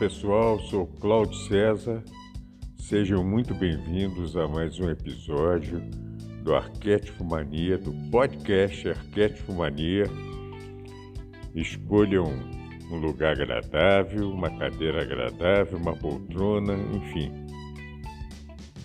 [0.00, 2.02] Pessoal, sou Cláudio César.
[2.78, 5.78] Sejam muito bem-vindos a mais um episódio
[6.42, 10.04] do Arquétipo Mania, do podcast Arquétipo Mania.
[11.54, 12.32] Escolham
[12.90, 17.30] um lugar agradável, uma cadeira agradável, uma poltrona, enfim.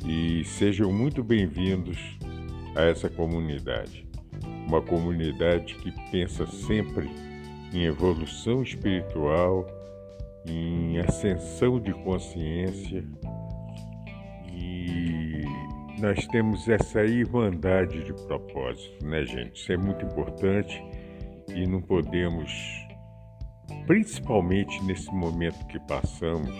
[0.06, 1.98] E sejam muito bem-vindos
[2.76, 4.06] a essa comunidade.
[4.68, 7.10] Uma comunidade que pensa sempre
[7.74, 9.75] em evolução espiritual
[10.48, 13.04] em ascensão de consciência
[14.52, 15.44] e
[16.00, 19.56] nós temos essa irmandade de propósito, né, gente?
[19.56, 20.84] Isso é muito importante
[21.54, 22.52] e não podemos,
[23.88, 26.56] principalmente nesse momento que passamos,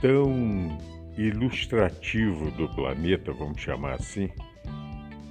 [0.00, 0.78] tão
[1.16, 4.28] ilustrativo do planeta, vamos chamar assim,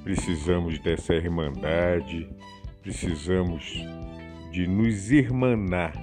[0.03, 2.27] precisamos dessa irmandade,
[2.81, 3.63] precisamos
[4.51, 5.93] de nos irmanar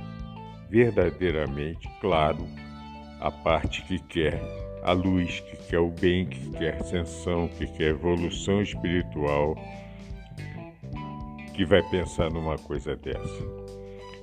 [0.73, 2.49] verdadeiramente claro
[3.21, 4.41] a parte que quer
[4.83, 9.55] a luz, que quer o bem, que quer ascensão, que quer evolução espiritual,
[11.55, 13.63] que vai pensar numa coisa dessa.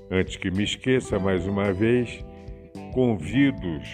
[0.10, 2.26] Antes que me esqueça, mais uma vez,
[2.94, 3.88] convidos,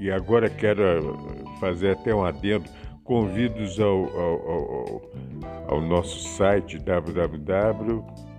[0.00, 1.18] e agora quero
[1.60, 2.64] fazer até um adendo,
[3.04, 5.10] convidos ao, ao, ao,
[5.68, 8.29] ao nosso site www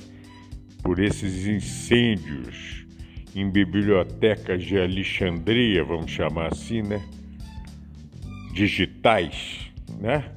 [0.84, 2.86] por esses incêndios
[3.36, 7.02] em bibliotecas de Alexandria, vamos chamar assim, né?
[8.54, 10.32] Digitais, né?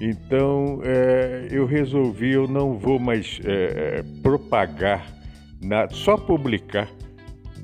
[0.00, 5.15] Então, é, eu resolvi, eu não vou mais é, propagar
[5.66, 6.88] na, só publicar,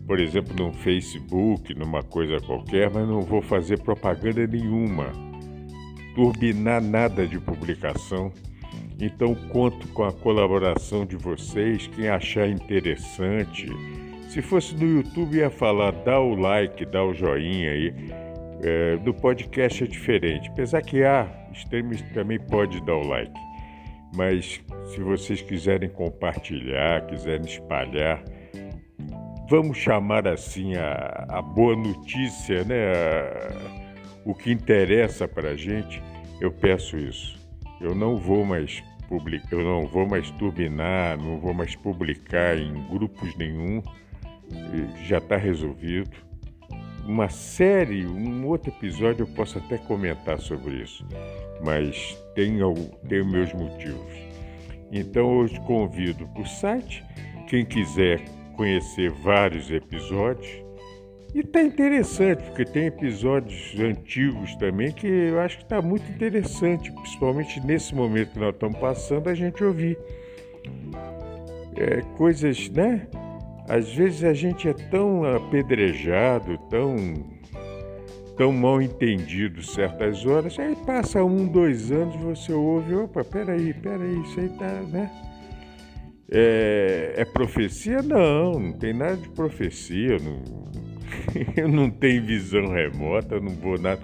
[0.07, 5.13] por exemplo, no Facebook, numa coisa qualquer, mas não vou fazer propaganda nenhuma,
[6.15, 8.33] turbinar nada de publicação.
[9.01, 13.67] Então conto com a colaboração de vocês, quem achar interessante.
[14.29, 17.95] Se fosse no YouTube ia falar, dá o like, dá o joinha aí.
[18.65, 23.52] É, do podcast é diferente, apesar que há extremista também pode dar o like.
[24.15, 28.23] Mas se vocês quiserem compartilhar, quiserem espalhar,
[29.49, 32.93] vamos chamar assim a, a boa notícia, né?
[32.93, 33.83] A,
[34.25, 36.03] o que interessa para a gente,
[36.41, 37.37] eu peço isso.
[37.81, 42.72] Eu não vou mais publicar, eu não vou mais turbinar, não vou mais publicar em
[42.89, 43.83] grupos nenhum.
[45.05, 46.11] Já está resolvido.
[47.07, 51.04] Uma série, um outro episódio eu posso até comentar sobre isso,
[51.65, 52.72] mas tenho,
[53.09, 54.13] tenho meus motivos.
[54.93, 57.04] Então eu te convido para o site,
[57.49, 58.22] quem quiser
[58.57, 60.63] conhecer vários episódios.
[61.34, 66.93] E está interessante, porque tem episódios antigos também que eu acho que está muito interessante,
[66.93, 69.98] principalmente nesse momento que nós estamos passando, a gente ouvir.
[71.75, 73.09] É, coisas, né?
[73.68, 76.97] Às vezes a gente é tão apedrejado, tão
[78.36, 84.20] tão mal entendido certas horas, aí passa um, dois anos, você ouve, opa, peraí, peraí,
[84.22, 85.10] isso aí tá, né?
[86.34, 88.00] É, é profecia?
[88.03, 90.16] Não, não tem nada de profecia.
[90.18, 90.42] Não...
[91.54, 94.00] eu não tenho visão remota, não vou nada.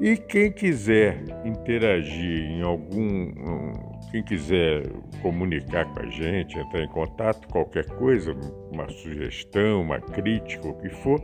[0.00, 3.91] E quem quiser interagir em algum.
[4.12, 4.86] Quem quiser
[5.20, 8.32] comunicar com a gente, entrar em contato, qualquer coisa,
[8.70, 11.20] uma sugestão, uma crítica, o que for,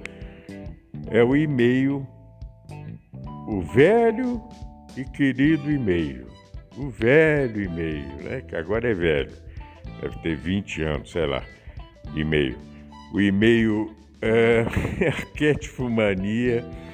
[1.10, 2.06] é o e-mail,
[3.46, 4.42] o velho
[4.96, 6.26] e querido e-mail.
[6.76, 8.40] O velho e-mail, né?
[8.40, 9.32] Que agora é velho.
[10.00, 11.42] Deve ter 20 anos, sei lá.
[12.14, 12.56] E-mail.
[13.12, 14.64] O e-mail é
[15.06, 16.88] arquetipomania.com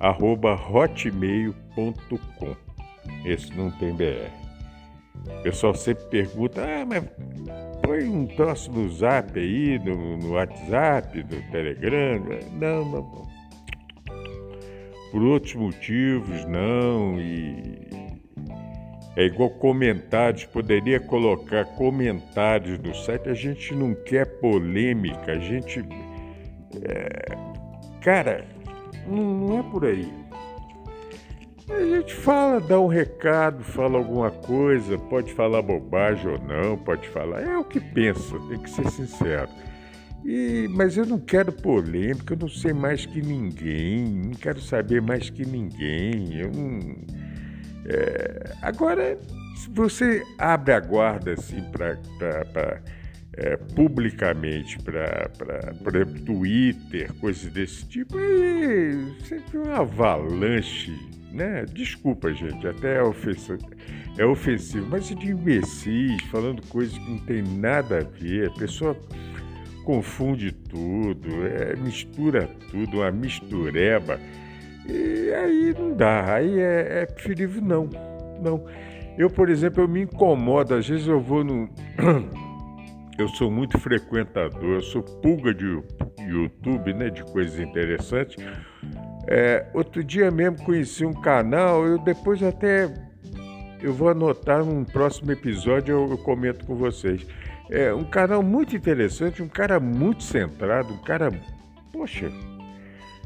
[0.00, 2.56] arroba hotmail.com.
[3.24, 4.37] Esse não tem BR.
[5.26, 7.04] O pessoal sempre pergunta, ah, mas
[7.82, 12.20] põe um troço no zap aí, no, no WhatsApp, no Telegram.
[12.52, 13.28] Não, não, não.
[15.10, 17.18] Por outros motivos, não.
[17.18, 17.88] E
[19.16, 23.28] é igual comentários, poderia colocar comentários no site.
[23.28, 25.84] A gente não quer polêmica, a gente.
[26.82, 27.36] É,
[28.00, 28.44] cara,
[29.08, 30.27] não é por aí.
[31.70, 37.06] A gente fala, dá um recado, fala alguma coisa, pode falar bobagem ou não, pode
[37.08, 37.42] falar.
[37.42, 39.48] É o que pensa, tem que ser sincero.
[40.24, 45.02] E, mas eu não quero polêmica, eu não sei mais que ninguém, não quero saber
[45.02, 46.40] mais que ninguém.
[46.40, 46.78] Eu não,
[47.86, 49.18] é, agora,
[49.56, 51.98] se você abre a guarda assim para
[53.34, 55.30] é, publicamente para
[56.26, 60.92] Twitter, coisas desse tipo, e sempre uma avalanche,
[61.32, 61.64] né?
[61.72, 63.58] Desculpa, gente, até é ofensivo,
[64.16, 68.96] é ofensivo, mas de imbecis, falando coisas que não tem nada a ver, a pessoa
[69.84, 74.20] confunde tudo, é, mistura tudo, uma mistureba,
[74.86, 77.88] e aí não dá, aí é, é preferível não,
[78.42, 78.64] não.
[79.16, 81.68] Eu, por exemplo, eu me incomodo, às vezes eu vou no
[83.18, 85.82] eu sou muito frequentador, eu sou pulga de
[86.20, 88.36] YouTube, né, de coisas interessantes.
[89.30, 92.90] É, outro dia mesmo conheci um canal, eu depois até
[93.82, 97.26] eu vou anotar num próximo episódio, eu, eu comento com vocês.
[97.70, 101.30] É um canal muito interessante, um cara muito centrado, um cara,
[101.92, 102.32] poxa,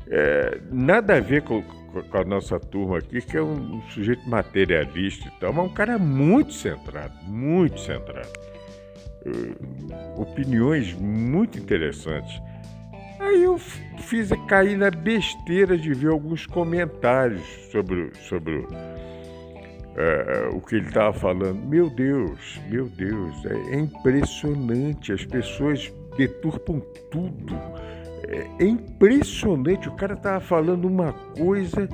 [0.08, 4.28] é, nada a ver com, com, a nossa turma aqui, que é um, um sujeito
[4.28, 8.28] materialista e tal, mas um cara muito centrado, muito centrado.
[9.24, 12.42] Uh, opiniões muito interessantes.
[13.22, 17.40] Aí eu fiz cair na besteira de ver alguns comentários
[17.70, 18.66] sobre, sobre uh,
[20.52, 21.64] o que ele estava falando.
[21.64, 25.12] Meu Deus, meu Deus, é, é, impressionante.
[25.12, 26.80] As pessoas deturpam
[27.12, 27.54] tudo.
[28.26, 29.88] É, é impressionante.
[29.88, 31.88] O cara estava falando uma coisa,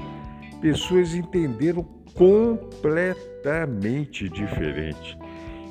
[0.62, 1.82] pessoas entenderam
[2.14, 5.18] completamente diferente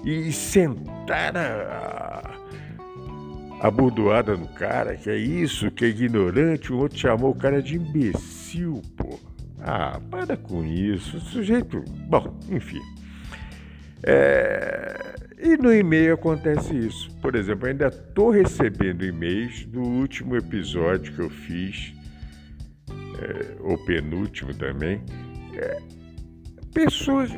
[0.06, 2.37] e sentar a,
[3.60, 7.62] a bordoada no cara, que é isso, que é ignorante, o outro chamou o cara
[7.62, 9.20] de imbecil, pô.
[9.60, 11.84] Ah, para com isso, sujeito.
[12.08, 12.82] Bom, enfim.
[14.04, 15.16] É...
[15.40, 17.12] E no e-mail acontece isso.
[17.22, 21.94] Por exemplo, ainda estou recebendo e-mails do último episódio que eu fiz,
[23.20, 25.02] é, ou penúltimo também.
[25.54, 25.80] É,
[26.74, 27.32] pessoas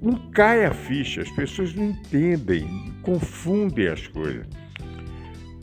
[0.00, 2.66] não cai a ficha, as pessoas não entendem,
[3.02, 4.46] confundem as coisas.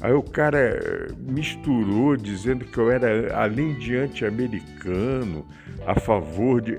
[0.01, 5.45] Aí o cara eh, misturou dizendo que eu era, além de anti-americano,
[5.85, 6.77] a favor de.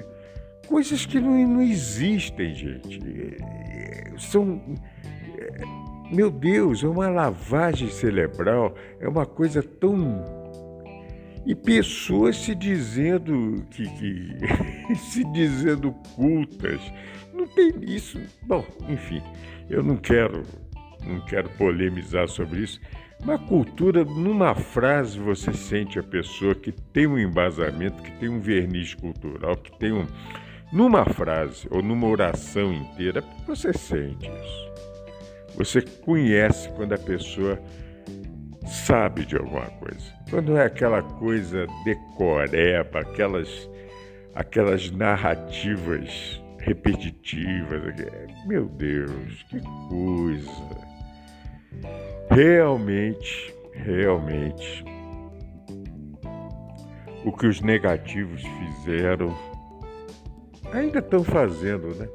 [0.68, 3.00] Coisas que não, não existem, gente.
[4.18, 4.60] São.
[5.38, 5.62] Eh,
[6.12, 10.22] meu Deus, é uma lavagem cerebral, é uma coisa tão
[11.46, 16.80] e pessoas se dizendo que, que se dizendo cultas.
[17.36, 18.18] Não tem isso.
[18.42, 19.22] Bom, enfim,
[19.68, 20.42] eu não quero
[21.06, 22.80] não quero polemizar sobre isso,
[23.24, 28.40] mas cultura, numa frase você sente a pessoa que tem um embasamento, que tem um
[28.40, 30.06] verniz cultural, que tem um
[30.72, 34.66] numa frase ou numa oração inteira, você sente isso.
[35.54, 37.62] Você conhece quando a pessoa
[38.66, 40.12] sabe de alguma coisa.
[40.28, 43.70] Quando é aquela coisa decoreba, aquelas,
[44.34, 47.94] aquelas narrativas repetitivas,
[48.44, 50.86] meu Deus, que coisa.
[52.28, 54.84] Realmente, realmente,
[57.24, 59.32] o que os negativos fizeram,
[60.72, 62.08] ainda estão fazendo, né?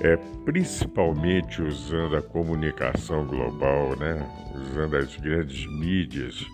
[0.00, 4.24] É, principalmente usando a comunicação global, né?
[4.54, 6.46] usando as grandes mídias,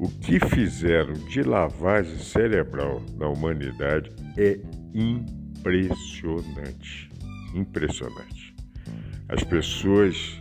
[0.00, 4.58] o que fizeram de lavagem cerebral na humanidade é
[5.62, 7.10] impressionante.
[7.54, 8.54] Impressionante.
[9.28, 10.40] As pessoas,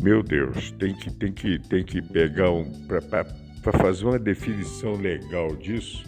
[0.00, 2.64] meu Deus, tem que, tem que, tem que pegar um.
[2.86, 6.04] Para fazer uma definição legal disso,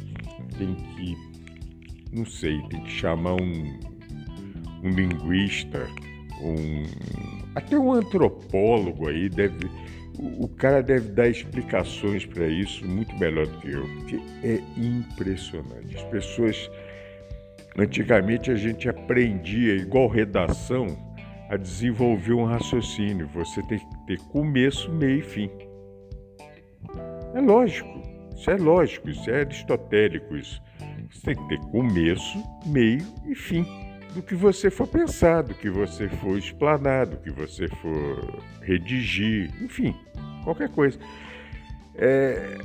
[0.57, 1.17] tem que,
[2.13, 3.81] não sei, tem que chamar um,
[4.83, 5.87] um linguista,
[6.41, 6.83] um,
[7.55, 9.69] até um antropólogo aí deve
[10.19, 15.97] o, cara deve dar explicações para isso muito melhor do que eu, porque é impressionante.
[15.97, 16.71] As pessoas.
[17.77, 20.87] Antigamente a gente aprendia, igual redação,
[21.49, 23.27] a desenvolver um raciocínio.
[23.29, 25.51] Você tem que ter começo, meio e fim.
[27.35, 28.03] É lógico,
[28.35, 30.37] isso é lógico, isso é aristotélico.
[30.37, 30.63] Isso.
[31.11, 33.67] Você tem que ter começo, meio e fim
[34.15, 39.51] do que você for pensar, do que você for explanar, do que você for redigir,
[39.63, 39.95] enfim,
[40.45, 40.99] qualquer coisa.
[41.95, 42.57] É,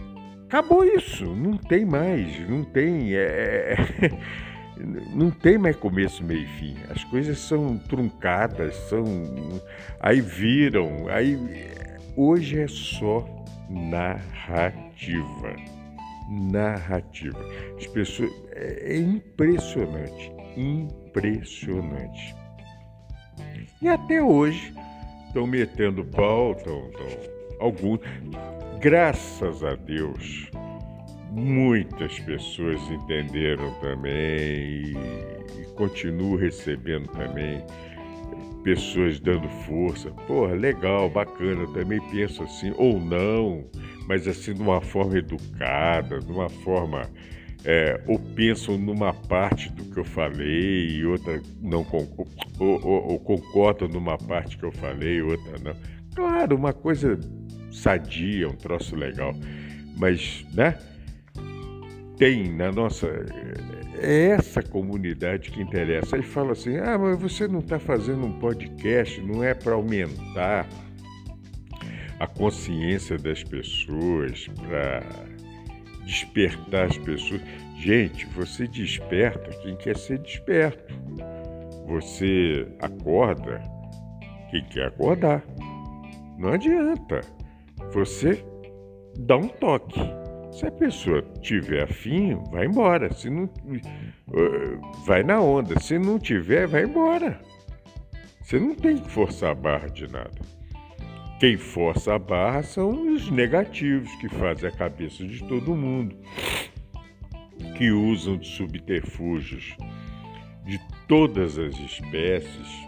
[0.46, 3.16] acabou isso, não tem mais, não tem.
[3.16, 3.76] É,
[5.14, 6.76] não tem mais começo, meio e fim.
[6.90, 9.04] As coisas são truncadas, são.
[10.00, 11.08] Aí viram.
[11.10, 11.38] Aí
[12.16, 13.26] hoje é só
[13.70, 15.56] narrativa.
[16.30, 17.40] Narrativa.
[17.78, 18.32] As pessoas.
[18.52, 20.32] É, é impressionante.
[20.56, 22.36] Impressionante.
[23.82, 24.74] E até hoje
[25.28, 27.08] estão metendo pau, estão, estão,
[27.60, 28.00] alguns,
[28.80, 30.50] graças a Deus,
[31.32, 34.94] muitas pessoas entenderam também e,
[35.62, 37.64] e continuam recebendo também
[38.64, 40.12] pessoas dando força.
[40.28, 43.66] Porra, legal, bacana, eu também penso assim, ou não,
[44.08, 47.10] mas assim de uma forma educada, de uma forma
[47.66, 53.12] é, ou pensam numa parte do que eu falei e outra não concordam, ou, ou,
[53.12, 55.76] ou, concordam numa parte que eu falei e outra não.
[56.16, 57.20] Claro, uma coisa
[57.72, 59.34] sadia, um troço legal,
[59.98, 60.78] mas, né?
[62.18, 63.08] Tem na nossa.
[64.00, 66.16] É essa comunidade que interessa.
[66.16, 70.68] Aí fala assim: ah, mas você não está fazendo um podcast, não é para aumentar
[72.20, 75.04] a consciência das pessoas, para
[76.06, 77.42] despertar as pessoas.
[77.78, 80.96] Gente, você desperta quem quer ser desperto.
[81.88, 83.62] Você acorda
[84.50, 85.44] quem quer acordar.
[86.38, 87.22] Não adianta.
[87.94, 88.44] Você
[89.20, 90.00] dá um toque.
[90.52, 93.14] Se a pessoa tiver afim, vai embora.
[93.14, 95.80] Se não, eh, vai na onda.
[95.80, 97.40] Se não tiver, vai embora.
[98.42, 100.58] Você não tem que forçar a barra de nada.
[101.40, 106.16] Quem força a barra são os negativos que fazem a cabeça de todo mundo,
[107.78, 109.76] que usam de subterfúgios
[110.66, 112.88] de todas as espécies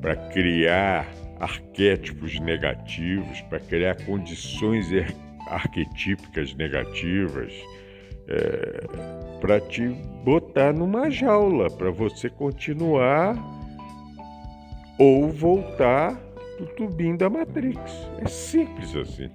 [0.00, 1.06] para criar
[1.40, 4.88] arquétipos negativos, para criar condições
[5.48, 7.52] arquetípicas negativas,
[8.28, 8.86] é,
[9.40, 9.88] para te
[10.24, 13.34] botar numa jaula, para você continuar
[14.98, 16.14] ou voltar
[16.58, 17.80] do tubinho da Matrix.
[18.18, 19.30] É simples assim.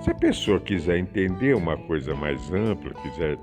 [0.00, 3.36] Se a pessoa quiser entender uma coisa mais ampla, quiser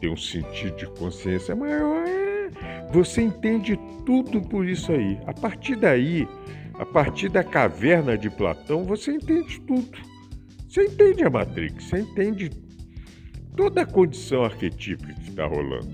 [0.00, 2.50] ter um sentido de consciência maior, é...
[2.92, 5.18] você entende tudo por isso aí.
[5.26, 6.26] A partir daí,
[6.78, 9.98] a partir da caverna de Platão, você entende tudo.
[10.68, 12.50] Você entende a Matrix, você entende
[13.56, 15.88] toda a condição arquetípica que está rolando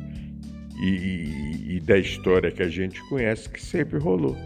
[0.81, 4.37] e, e, e da história que a gente conhece que sempre rolou.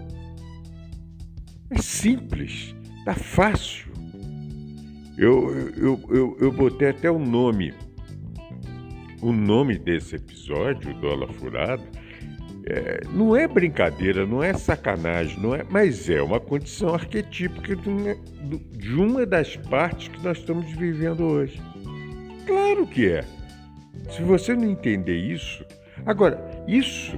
[1.71, 2.75] É simples,
[3.05, 3.91] tá fácil.
[5.17, 7.73] Eu, eu, eu, eu botei até o nome.
[9.23, 11.83] O nome desse episódio, Dólar Furado,
[12.69, 18.95] é, não é brincadeira, não é sacanagem, não é, mas é uma condição arquetípica de
[18.95, 21.61] uma, das partes que nós estamos vivendo hoje.
[22.47, 23.25] Claro que é.
[24.11, 25.65] Se você não entender isso.
[26.05, 27.17] Agora, isso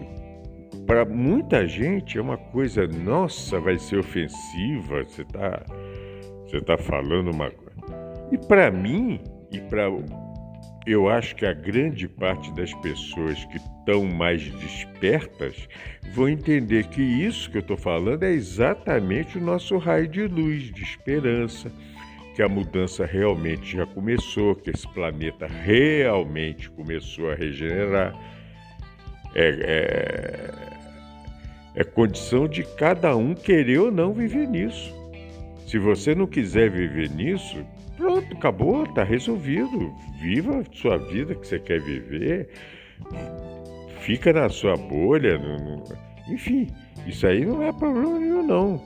[0.87, 5.63] para muita gente é uma coisa, nossa, vai ser ofensiva, você está
[6.45, 7.69] você tá falando uma coisa.
[8.33, 9.21] E para mim,
[9.53, 9.91] e para
[10.89, 15.69] eu acho que a grande parte das pessoas que estão mais despertas
[16.15, 20.73] vão entender que isso que eu estou falando é exatamente o nosso raio de luz,
[20.73, 21.71] de esperança,
[22.35, 28.15] que a mudança realmente já começou, que esse planeta realmente começou a regenerar.
[29.35, 29.49] É,
[31.75, 34.97] é, é condição de cada um querer ou não viver nisso.
[35.67, 37.63] Se você não quiser viver nisso,
[37.99, 39.93] Pronto, acabou, tá resolvido.
[40.21, 42.49] Viva sua vida que você quer viver.
[44.01, 45.37] Fica na sua bolha.
[45.37, 45.85] No, no...
[46.29, 46.69] Enfim,
[47.09, 48.81] isso aí não é problema nenhum, não.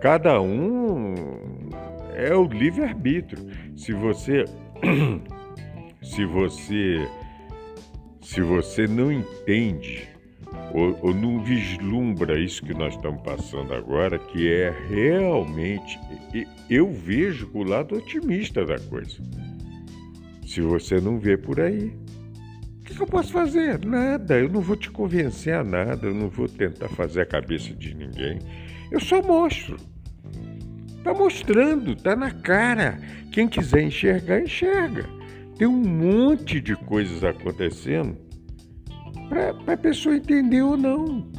[0.00, 1.14] Cada um
[2.16, 3.46] é o livre-arbítrio.
[3.76, 4.44] Se você.
[6.02, 7.08] se você.
[8.20, 10.08] Se você não entende
[10.74, 15.98] ou, ou, não vislumbra isso que nós estamos passando agora, que é realmente.
[16.68, 19.16] Eu vejo o lado otimista da coisa.
[20.46, 21.92] Se você não vê por aí,
[22.80, 23.84] o que, eu posso fazer?
[23.84, 24.38] Nada.
[24.38, 27.94] Eu não vou te convencer a nada, eu não vou tentar fazer a cabeça de
[27.94, 28.38] ninguém.
[28.90, 29.76] Eu só mostro.
[31.04, 32.98] Tá mostrando, tá na cara.
[33.32, 35.04] Quem quiser enxergar, enxerga.
[35.56, 38.16] Tem um monte de coisas acontecendo
[39.28, 41.30] para a pessoa entender ou não.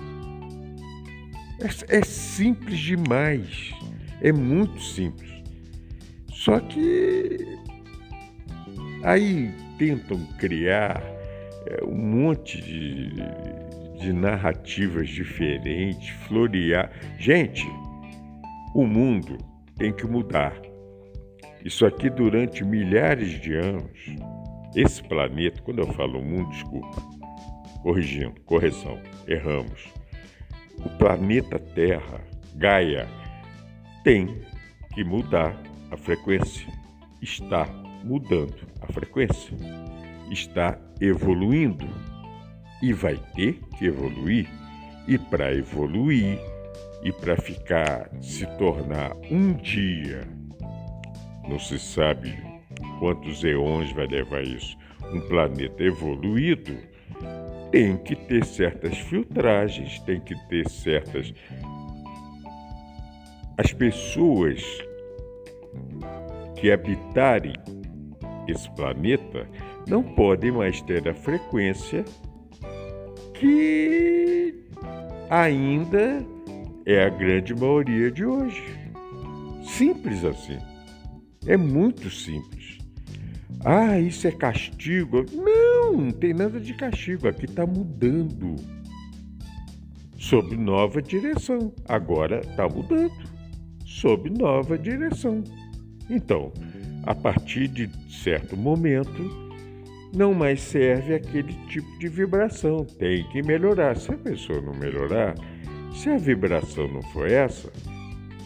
[1.59, 3.73] É, é, simples demais.
[4.21, 5.29] É muito simples.
[6.33, 7.37] Só que
[9.03, 11.01] aí tentam criar
[11.67, 13.13] é, um monte de,
[13.99, 16.91] de narrativas diferentes, florear.
[17.17, 17.67] Gente,
[18.73, 19.37] o mundo
[19.77, 20.53] tem que mudar.
[21.63, 24.15] Isso aqui durante milhares de anos,
[24.75, 27.01] esse planeta, quando eu falo mundo, desculpa,
[27.81, 28.97] corrigindo, correção,
[29.27, 29.87] erramos.
[30.77, 32.21] O planeta Terra,
[32.55, 33.07] Gaia,
[34.03, 34.41] tem
[34.93, 35.55] que mudar
[35.91, 36.67] a frequência.
[37.21, 37.65] Está
[38.03, 39.55] mudando a frequência.
[40.31, 41.87] Está evoluindo
[42.81, 44.47] e vai ter que evoluir.
[45.07, 46.39] E para evoluir
[47.03, 50.27] e para ficar, se tornar um dia,
[51.47, 52.37] não se sabe
[52.99, 54.77] quantos eões vai levar isso,
[55.11, 56.77] um planeta evoluído,
[57.71, 61.33] tem que ter certas filtragens, tem que ter certas.
[63.59, 64.63] As pessoas
[66.55, 67.51] que habitarem
[68.47, 69.45] esse planeta
[69.85, 72.05] não podem mais ter a frequência
[73.33, 74.55] que
[75.29, 76.25] ainda
[76.85, 78.63] é a grande maioria de hoje.
[79.65, 80.57] Simples assim.
[81.45, 82.77] É muito simples.
[83.65, 85.25] Ah, isso é castigo.
[85.33, 87.27] Não, não tem nada de castigo.
[87.27, 88.55] Aqui está mudando.
[90.17, 91.73] Sob nova direção.
[91.89, 93.28] Agora está mudando.
[93.99, 95.43] Sob nova direção.
[96.09, 96.53] Então,
[97.03, 99.29] a partir de certo momento,
[100.15, 102.85] não mais serve aquele tipo de vibração.
[102.97, 103.97] Tem que melhorar.
[103.97, 105.35] Se a pessoa não melhorar,
[105.93, 107.69] se a vibração não for essa,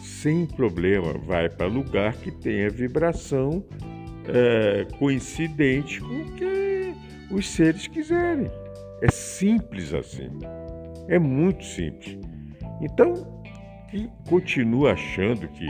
[0.02, 3.64] sem problema, vai para lugar que tenha vibração
[4.26, 6.94] é, coincidente com o que
[7.30, 8.50] os seres quiserem.
[9.00, 10.30] É simples assim.
[11.06, 12.18] É muito simples.
[12.80, 13.33] Então,
[13.94, 15.68] quem continua achando que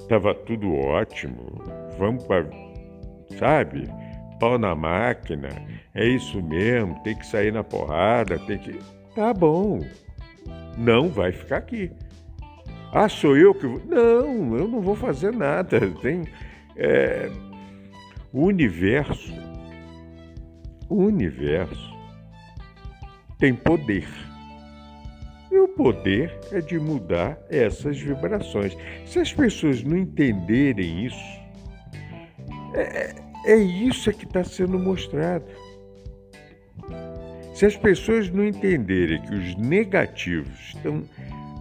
[0.00, 1.60] estava é, tudo ótimo,
[1.98, 2.48] vamos para.
[3.36, 3.88] Sabe?
[4.38, 5.48] Pau na máquina,
[5.92, 8.78] é isso mesmo, tem que sair na porrada, tem que.
[9.16, 9.80] Tá bom.
[10.76, 11.90] Não vai ficar aqui.
[12.92, 13.82] Ah, sou eu que vou.
[13.84, 15.80] Não, eu não vou fazer nada.
[16.00, 16.22] Tem
[16.76, 17.28] é,
[18.32, 19.34] o universo,
[20.88, 21.98] o universo
[23.38, 24.27] tem poder.
[25.58, 28.76] O poder é de mudar essas vibrações.
[29.04, 31.40] Se as pessoas não entenderem isso,
[32.74, 35.46] é, é isso que está sendo mostrado.
[37.54, 41.02] Se as pessoas não entenderem que os negativos estão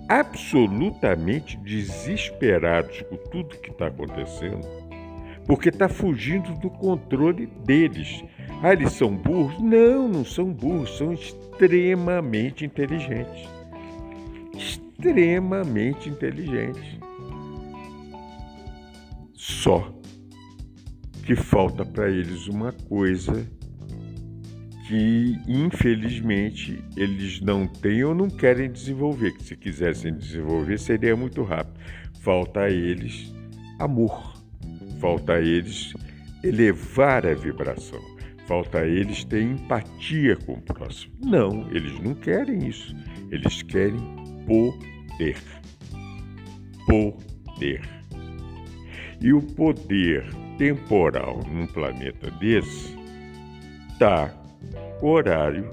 [0.07, 4.62] absolutamente desesperados com tudo que está acontecendo,
[5.47, 8.23] porque está fugindo do controle deles.
[8.62, 9.60] Ah, eles são burros?
[9.60, 13.57] Não, não são burros, são extremamente inteligentes.
[14.58, 16.98] Extremamente inteligentes.
[19.34, 19.93] Só
[21.24, 23.46] que falta para eles uma coisa
[24.88, 31.43] que infelizmente eles não têm ou não querem desenvolver, que se quisessem desenvolver seria muito
[31.43, 31.78] rápido.
[32.22, 33.34] Falta a eles
[33.80, 34.34] amor.
[35.00, 35.93] Falta a eles
[36.43, 38.02] elevar a vibração.
[38.48, 41.13] Falta a eles ter empatia com o próximo.
[41.22, 42.96] Não, eles não querem isso.
[43.30, 44.16] Eles querem
[44.47, 45.38] poder.
[46.88, 47.81] Poder.
[49.21, 50.25] E o poder
[50.57, 52.97] temporal num planeta desse
[53.91, 54.29] está
[54.99, 55.69] com horário,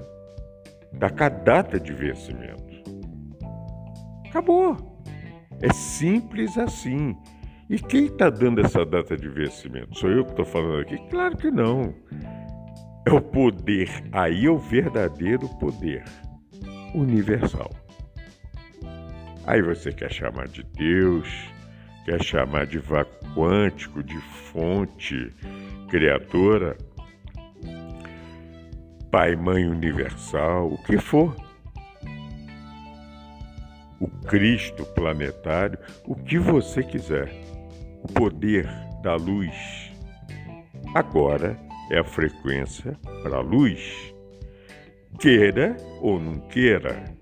[0.93, 2.65] está com data de vencimento.
[4.27, 4.75] Acabou.
[5.61, 7.15] É simples assim.
[7.69, 9.97] E quem está dando essa data de vencimento?
[9.97, 10.97] Sou eu que estou falando aqui?
[11.09, 11.93] Claro que não.
[13.07, 16.03] É o poder, aí é o verdadeiro poder
[16.93, 17.71] universal.
[19.47, 21.29] Aí você quer chamar de Deus,
[22.03, 25.31] quer chamar de vácuo quântico, de fonte
[25.87, 26.75] criadora,
[29.11, 31.33] Pai, Mãe Universal, o que for.
[33.97, 37.31] O Cristo planetário, o que você quiser.
[38.03, 38.67] O poder
[39.01, 39.89] da luz.
[40.93, 41.57] Agora
[41.89, 44.13] é a frequência para a luz.
[45.17, 47.14] Queira ou não queira.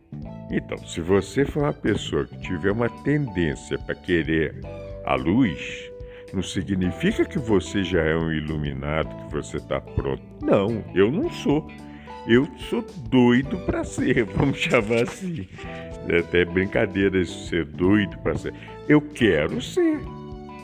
[0.49, 4.55] Então, se você for uma pessoa que tiver uma tendência para querer
[5.05, 5.91] a luz,
[6.33, 10.23] não significa que você já é um iluminado, que você está pronto.
[10.41, 11.67] Não, eu não sou.
[12.25, 15.47] Eu sou doido para ser, vamos chamar assim.
[16.07, 18.53] É até brincadeira isso, ser doido para ser.
[18.87, 19.99] Eu quero ser.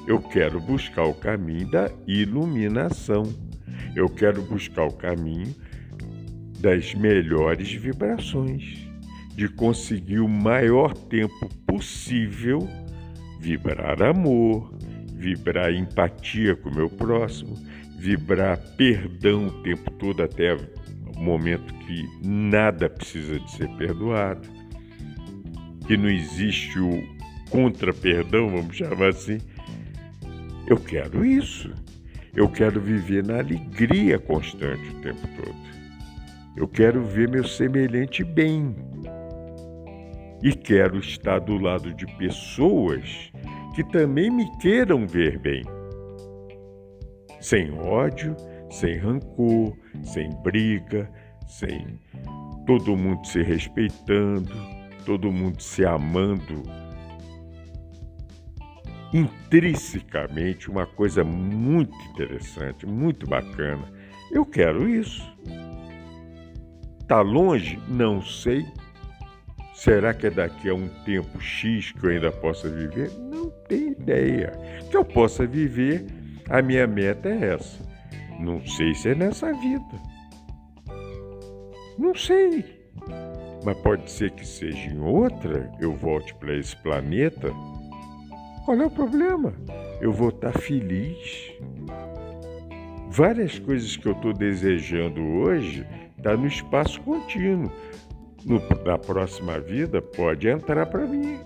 [0.07, 3.23] Eu quero buscar o caminho da iluminação.
[3.95, 5.53] Eu quero buscar o caminho
[6.59, 8.88] das melhores vibrações,
[9.39, 12.67] de conseguir o maior tempo possível
[13.39, 14.69] vibrar amor,
[15.13, 17.55] vibrar empatia com o meu próximo,
[17.97, 24.45] vibrar perdão o tempo todo até o momento que nada precisa de ser perdoado,
[25.87, 27.01] que não existe o
[27.49, 29.37] contra-perdão, vamos chamar assim.
[30.67, 31.73] Eu quero isso.
[32.35, 35.55] Eu quero viver na alegria constante o tempo todo.
[36.57, 38.75] Eu quero ver meu semelhante bem.
[40.41, 43.31] E quero estar do lado de pessoas
[43.75, 45.63] que também me queiram ver bem.
[47.41, 48.35] Sem ódio,
[48.69, 51.09] sem rancor, sem briga,
[51.47, 51.99] sem
[52.65, 54.53] todo mundo se respeitando,
[55.05, 56.63] todo mundo se amando.
[59.11, 63.91] Intrinsecamente, uma coisa muito interessante, muito bacana.
[64.31, 65.27] Eu quero isso.
[67.07, 67.79] Tá longe?
[67.87, 68.63] Não sei.
[69.79, 73.09] Será que é daqui a um tempo X que eu ainda possa viver?
[73.69, 74.51] tenho ideia.
[74.91, 76.05] Que eu possa viver,
[76.49, 77.79] a minha meta é essa.
[78.41, 80.01] Não sei se é nessa vida.
[81.97, 82.65] Não sei.
[83.63, 87.49] Mas pode ser que seja em outra, eu volte para esse planeta.
[88.65, 89.53] Qual é o problema?
[90.01, 91.53] Eu vou estar tá feliz.
[93.09, 95.87] Várias coisas que eu estou desejando hoje
[96.17, 97.71] estão tá no espaço contínuo.
[98.45, 101.37] No, na próxima vida pode entrar para mim.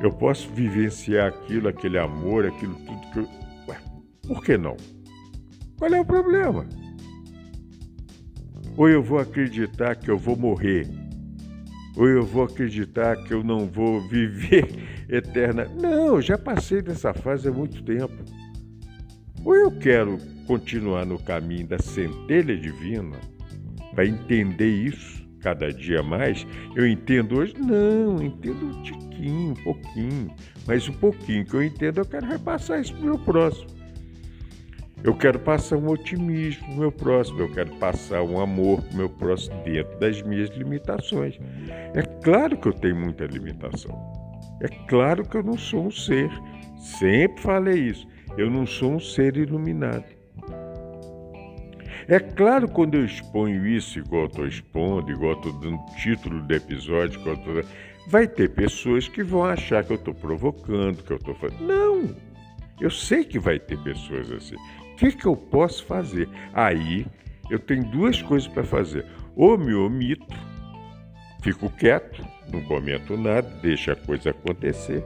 [0.00, 3.28] Eu posso vivenciar aquilo, aquele amor, aquilo tudo que eu.
[3.68, 3.78] Ué,
[4.26, 4.76] por que não?
[5.78, 6.66] Qual é o problema?
[8.76, 10.88] Ou eu vou acreditar que eu vou morrer,
[11.96, 14.68] ou eu vou acreditar que eu não vou viver
[15.08, 15.66] eterna.
[15.80, 18.14] Não, já passei dessa fase há muito tempo.
[19.44, 23.16] Ou eu quero continuar no caminho da centelha divina
[23.94, 27.54] para entender isso cada dia mais, eu entendo hoje?
[27.58, 30.34] Não, entendo um tiquinho, um pouquinho.
[30.66, 33.68] Mas o pouquinho que eu entendo, eu quero repassar isso para o meu próximo.
[35.04, 38.94] Eu quero passar um otimismo para o meu próximo, eu quero passar um amor para
[38.94, 41.38] o meu próximo dentro das minhas limitações.
[41.94, 43.94] É claro que eu tenho muita limitação.
[44.62, 46.30] É claro que eu não sou um ser.
[46.78, 48.08] Sempre falei isso.
[48.38, 50.06] Eu não sou um ser iluminado.
[52.06, 57.22] É claro, quando eu exponho isso, igual estou expondo, igual estou dando título do episódio,
[57.22, 57.34] tô...
[58.08, 61.66] vai ter pessoas que vão achar que eu estou provocando, que eu estou fazendo.
[61.66, 62.14] Não!
[62.80, 64.56] Eu sei que vai ter pessoas assim.
[64.92, 66.28] O que, que eu posso fazer?
[66.52, 67.06] Aí
[67.50, 69.06] eu tenho duas coisas para fazer.
[69.36, 70.34] Ou me omito,
[71.42, 75.04] fico quieto, não comento nada, deixo a coisa acontecer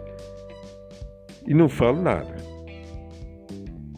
[1.47, 2.37] e não falo nada.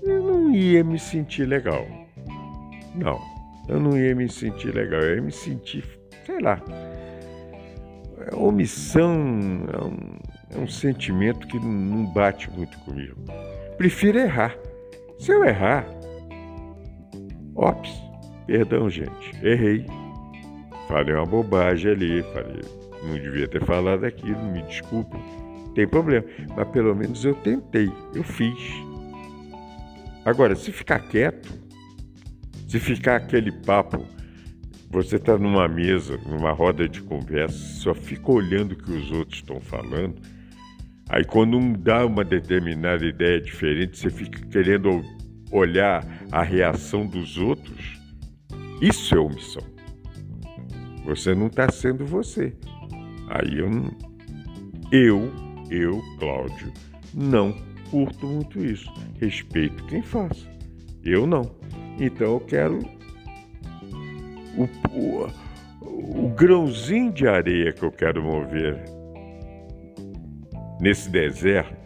[0.02, 1.99] Eu não ia me sentir legal.
[2.94, 3.20] Não,
[3.68, 5.84] eu não ia me sentir legal, eu ia me sentir,
[6.26, 6.60] sei lá.
[8.32, 9.12] Omissão
[9.72, 13.16] é um, é um sentimento que não bate muito comigo.
[13.76, 14.56] Prefiro errar.
[15.18, 15.86] Se eu errar,
[17.54, 17.90] ops,
[18.46, 19.86] perdão, gente, errei.
[20.88, 22.62] Falei uma bobagem ali, falei,
[23.02, 25.16] não devia ter falado aquilo, me desculpe,
[25.74, 26.24] tem problema.
[26.56, 28.58] Mas pelo menos eu tentei, eu fiz.
[30.24, 31.59] Agora, se ficar quieto,
[32.70, 34.06] se ficar aquele papo,
[34.92, 39.40] você está numa mesa, numa roda de conversa, só fica olhando o que os outros
[39.40, 40.14] estão falando.
[41.08, 45.02] Aí quando um dá uma determinada ideia diferente, você fica querendo
[45.50, 47.98] olhar a reação dos outros.
[48.80, 49.64] Isso é omissão.
[51.04, 52.54] Você não está sendo você.
[53.30, 53.90] Aí eu, não,
[54.92, 55.28] eu,
[55.72, 56.72] eu, Cláudio,
[57.12, 57.52] não
[57.90, 58.88] curto muito isso.
[59.20, 60.48] Respeito quem faz.
[61.02, 61.58] Eu não.
[62.00, 62.78] Então eu quero
[64.56, 68.82] o, o, o grãozinho de areia que eu quero mover
[70.80, 71.78] nesse deserto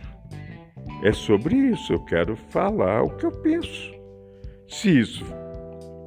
[1.02, 1.92] é sobre isso.
[1.92, 3.92] Eu quero falar o que eu penso.
[4.68, 5.24] Se isso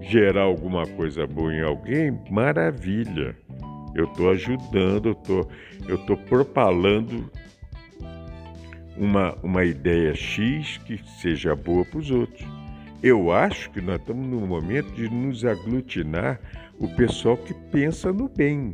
[0.02, 3.36] gerar alguma coisa boa em alguém, maravilha.
[3.93, 5.48] Eu estou ajudando, eu tô,
[5.93, 7.30] estou propalando
[8.96, 12.57] uma, uma ideia X que seja boa para os outros.
[13.02, 16.40] Eu acho que nós estamos no momento de nos aglutinar
[16.80, 18.72] o pessoal que pensa no bem.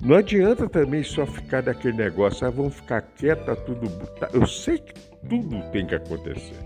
[0.00, 3.88] Não adianta também só ficar daquele negócio, ah, vamos ficar quieta, tá tudo.
[4.18, 4.94] Tá, eu sei que
[5.28, 6.56] tudo tem que acontecer.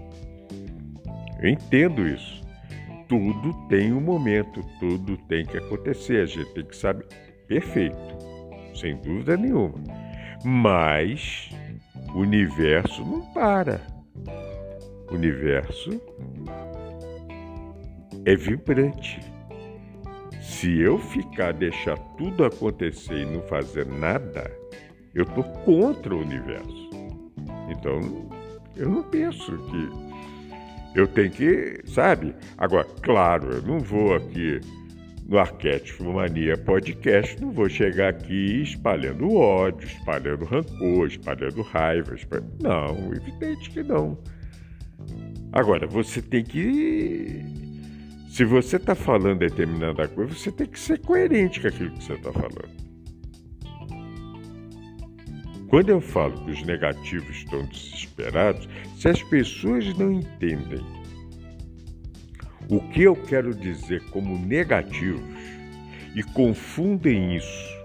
[1.40, 2.40] Eu entendo isso.
[3.08, 6.22] Tudo tem um momento, tudo tem que acontecer.
[6.22, 7.06] A gente tem que saber.
[7.48, 7.96] Perfeito,
[8.74, 9.74] sem dúvida nenhuma.
[10.44, 11.50] Mas
[12.14, 13.80] o universo não para.
[15.10, 16.00] Universo
[18.24, 19.20] é vibrante.
[20.40, 24.50] Se eu ficar, deixar tudo acontecer e não fazer nada,
[25.14, 26.90] eu estou contra o universo.
[27.70, 28.28] Então,
[28.76, 32.34] eu não penso que eu tenho que, sabe?
[32.58, 34.60] Agora, claro, eu não vou aqui
[35.28, 42.14] no Arquétipo Mania Podcast, não vou chegar aqui espalhando ódio, espalhando rancor, espalhando raiva.
[42.14, 42.52] Espalhando...
[42.60, 44.18] Não, evidente que não.
[45.52, 47.44] Agora, você tem que.
[48.28, 52.14] Se você está falando determinada coisa, você tem que ser coerente com aquilo que você
[52.14, 52.90] está falando.
[55.68, 60.84] Quando eu falo que os negativos estão desesperados, se as pessoas não entendem
[62.68, 65.22] o que eu quero dizer como negativos
[66.14, 67.80] e confundem isso,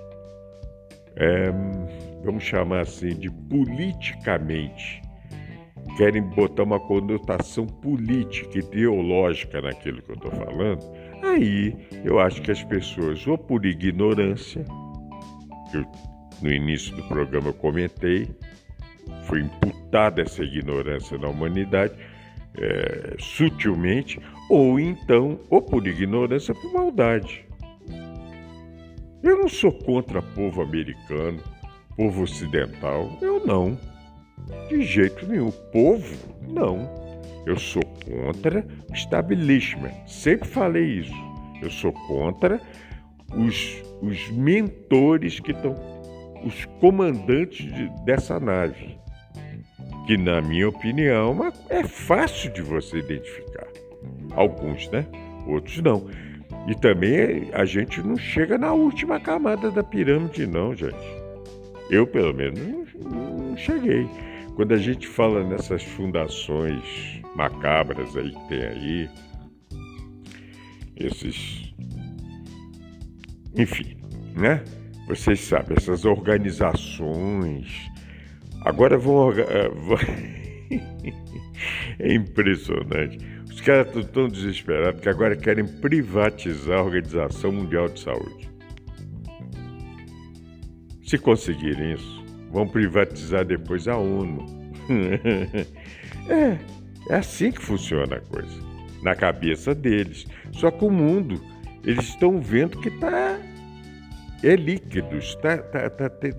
[1.16, 1.52] é,
[2.24, 5.02] vamos chamar assim, de politicamente,
[5.98, 10.80] querem botar uma conotação política, ideológica naquilo que eu estou falando,
[11.24, 14.66] aí eu acho que as pessoas, ou por ignorância,
[15.72, 15.86] que eu,
[16.42, 18.28] no início do programa eu comentei,
[19.24, 21.94] foi imputada essa ignorância na humanidade,
[22.58, 27.46] é, sutilmente, ou então, ou por ignorância, por maldade.
[29.24, 31.42] Eu não sou contra povo americano,
[31.98, 33.78] povo ocidental, eu não.
[34.70, 35.52] De jeito nenhum.
[35.72, 36.16] Povo,
[36.48, 36.90] não.
[37.46, 39.94] Eu sou contra o establishment.
[40.08, 41.14] Sempre falei isso.
[41.62, 42.60] Eu sou contra
[43.36, 45.76] os, os mentores que estão,
[46.44, 48.96] os comandantes de, dessa nave
[50.06, 53.68] que, na minha opinião, é fácil de você identificar.
[54.32, 55.06] Alguns, né?
[55.48, 56.08] Outros não.
[56.68, 60.96] E também a gente não chega na última camada da pirâmide, não, gente.
[61.90, 64.08] Eu, pelo menos, não, não cheguei.
[64.56, 69.10] Quando a gente fala nessas fundações macabras aí que tem aí,
[70.96, 71.74] esses.
[73.58, 73.98] Enfim,
[74.36, 74.64] né?
[75.08, 77.92] Vocês sabem, essas organizações
[78.66, 79.30] Agora vão.
[82.00, 83.20] é impressionante.
[83.48, 88.50] Os caras estão tão desesperados que agora querem privatizar a Organização Mundial de Saúde.
[91.06, 92.25] Se conseguirem isso,
[92.56, 94.46] vão privatizar depois a ONU.
[96.30, 96.58] é,
[97.10, 98.64] é assim que funciona a coisa.
[99.04, 100.26] Na cabeça deles.
[100.54, 101.44] Só que o mundo,
[101.84, 103.38] eles estão vendo que está
[104.42, 106.30] é líquido, está, tá, tá, tá,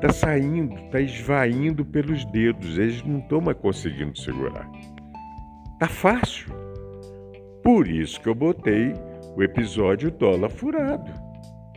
[0.00, 4.66] tá saindo, está esvaindo pelos dedos, eles não estão mais conseguindo segurar.
[5.78, 6.50] Tá fácil.
[7.62, 8.94] Por isso que eu botei
[9.36, 11.12] o episódio dólar furado.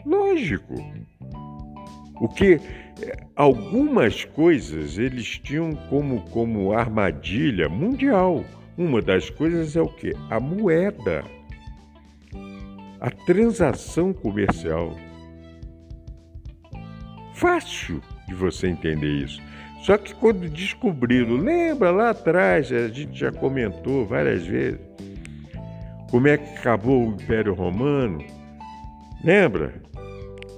[0.06, 0.76] Lógico.
[2.22, 2.60] O que
[3.36, 8.44] algumas coisas eles tinham como, como armadilha mundial.
[8.78, 10.14] Uma das coisas é o que?
[10.30, 11.24] A moeda.
[13.00, 14.96] A transação comercial
[17.42, 19.42] fácil de você entender isso.
[19.82, 24.80] Só que quando descobriram, lembra lá atrás, a gente já comentou várias vezes,
[26.12, 28.24] como é que acabou o Império Romano?
[29.24, 29.74] Lembra?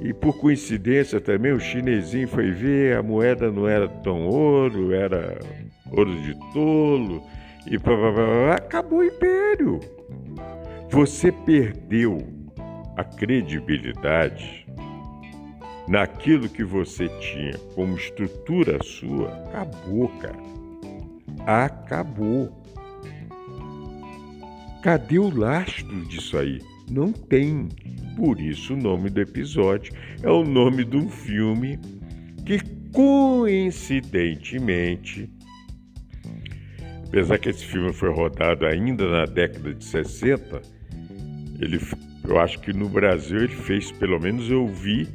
[0.04, 5.40] E por coincidência também o chinesinho foi ver, a moeda não era tão ouro, era
[5.90, 7.24] ouro de tolo,
[7.66, 9.80] e pá, pá, pá, acabou o império.
[10.90, 12.18] Você perdeu
[12.98, 14.68] a credibilidade
[15.88, 20.44] naquilo que você tinha como estrutura sua, acabou, cara.
[21.46, 22.62] Acabou.
[24.82, 26.62] Cadê o lastro disso aí?
[26.92, 27.70] Não tem.
[28.16, 31.80] Por isso o nome do episódio é o nome de um filme
[32.46, 32.60] que
[32.92, 35.32] coincidentemente,
[37.08, 40.62] apesar que esse filme foi rodado ainda na década de 60,
[41.60, 41.80] ele,
[42.28, 45.08] eu acho que no Brasil ele fez, pelo menos eu vi,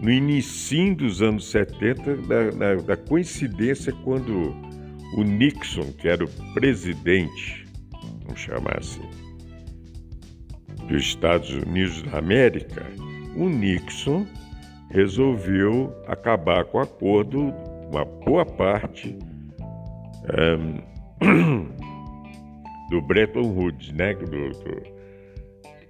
[0.00, 4.54] no início dos anos 70, da, da, da coincidência quando
[5.16, 7.66] o Nixon, que era o presidente,
[8.24, 9.02] vamos chamar assim,
[10.90, 12.84] dos Estados Unidos da América,
[13.36, 14.26] o Nixon
[14.90, 17.54] resolveu acabar com o acordo,
[17.90, 19.16] uma boa parte
[20.28, 20.80] um,
[22.90, 24.14] do Bretton Woods, né?
[24.14, 25.00] Do, do,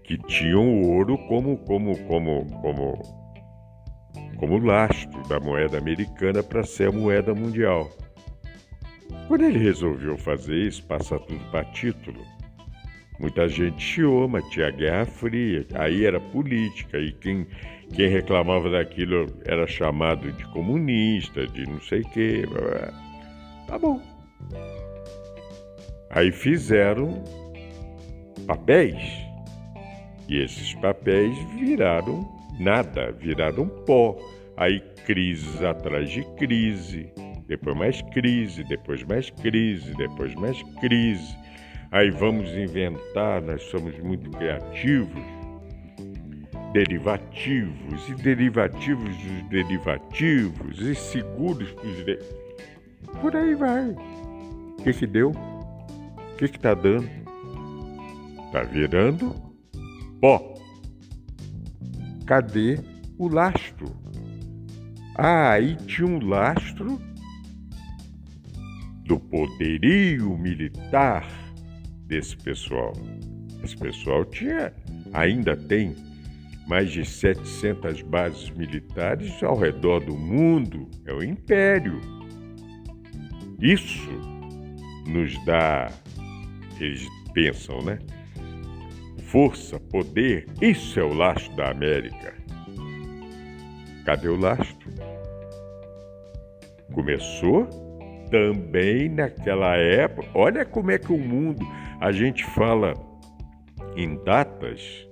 [0.04, 2.98] que tinham o ouro como, como, como, como,
[4.36, 7.88] como lastro da moeda americana para ser a moeda mundial.
[9.28, 12.20] Quando ele resolveu fazer isso, passar tudo para título,
[13.20, 17.46] muita gente chiou, mas tinha Guerra Fria, aí era política, e quem,
[17.94, 22.44] quem reclamava daquilo era chamado de comunista, de não sei o quê.
[23.66, 24.00] Tá bom.
[26.08, 27.22] Aí fizeram
[28.46, 28.98] papéis,
[30.28, 32.26] e esses papéis viraram
[32.58, 34.16] nada, viraram pó.
[34.56, 37.12] Aí crises atrás de crise,
[37.46, 41.39] depois mais crise, depois mais crise, depois mais crise.
[41.92, 45.24] Aí vamos inventar, nós somos muito criativos,
[46.72, 52.16] derivativos e derivativos dos derivativos e seguros dos de...
[53.20, 53.90] Por aí vai.
[53.90, 55.30] O que que deu?
[55.30, 57.10] O que que tá dando?
[58.52, 59.34] Tá virando
[60.20, 60.54] pó.
[62.24, 62.78] Cadê
[63.18, 63.88] o lastro?
[65.16, 67.00] Ah, aí tinha um lastro
[69.06, 71.39] do poderio militar
[72.10, 72.92] desse pessoal.
[73.62, 74.72] Esse pessoal tinha,
[75.12, 75.94] ainda tem,
[76.66, 80.90] mais de 700 bases militares ao redor do mundo.
[81.06, 82.00] É o império.
[83.60, 84.10] Isso
[85.06, 85.90] nos dá,
[86.78, 87.98] eles pensam, né?
[89.26, 92.34] Força, poder, isso é o lastro da América.
[94.04, 94.90] Cadê o lastro?
[96.92, 97.68] Começou
[98.30, 100.28] também naquela época.
[100.34, 101.64] Olha como é que o mundo,
[102.00, 102.94] a gente fala
[103.94, 105.06] em datas,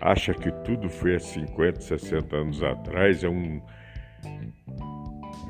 [0.00, 3.60] acha que tudo foi há 50, 60 anos atrás, é um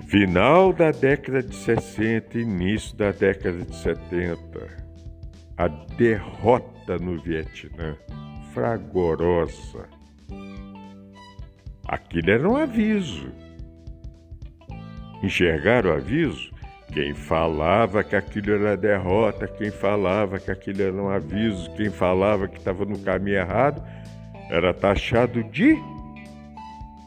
[0.09, 4.81] final da década de 60, início da década de 70.
[5.57, 7.97] A derrota no Vietnã,
[8.53, 9.89] fragorosa.
[11.87, 13.33] Aquilo era um aviso.
[15.23, 16.51] Enxergaram o aviso?
[16.93, 22.49] Quem falava que aquilo era derrota, quem falava que aquilo era um aviso, quem falava
[22.49, 23.83] que estava no caminho errado,
[24.51, 25.79] era taxado de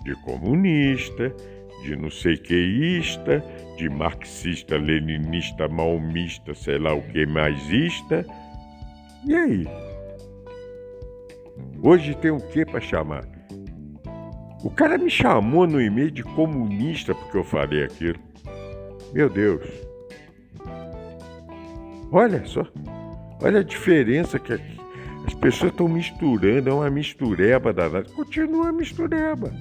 [0.03, 1.33] de comunista,
[1.83, 3.43] de não sei queísta,
[3.77, 8.25] de marxista, leninista, maomista, sei lá o que maisista.
[9.25, 9.67] E aí?
[11.81, 13.23] Hoje tem o que para chamar?
[14.63, 18.19] O cara me chamou no e-mail de comunista porque eu falei aquilo.
[19.13, 19.63] Meu Deus.
[22.11, 22.65] Olha só.
[23.41, 24.83] Olha a diferença que aqui.
[25.25, 28.09] As pessoas estão misturando, é uma mistureba danada.
[28.09, 29.53] Continua a mistureba.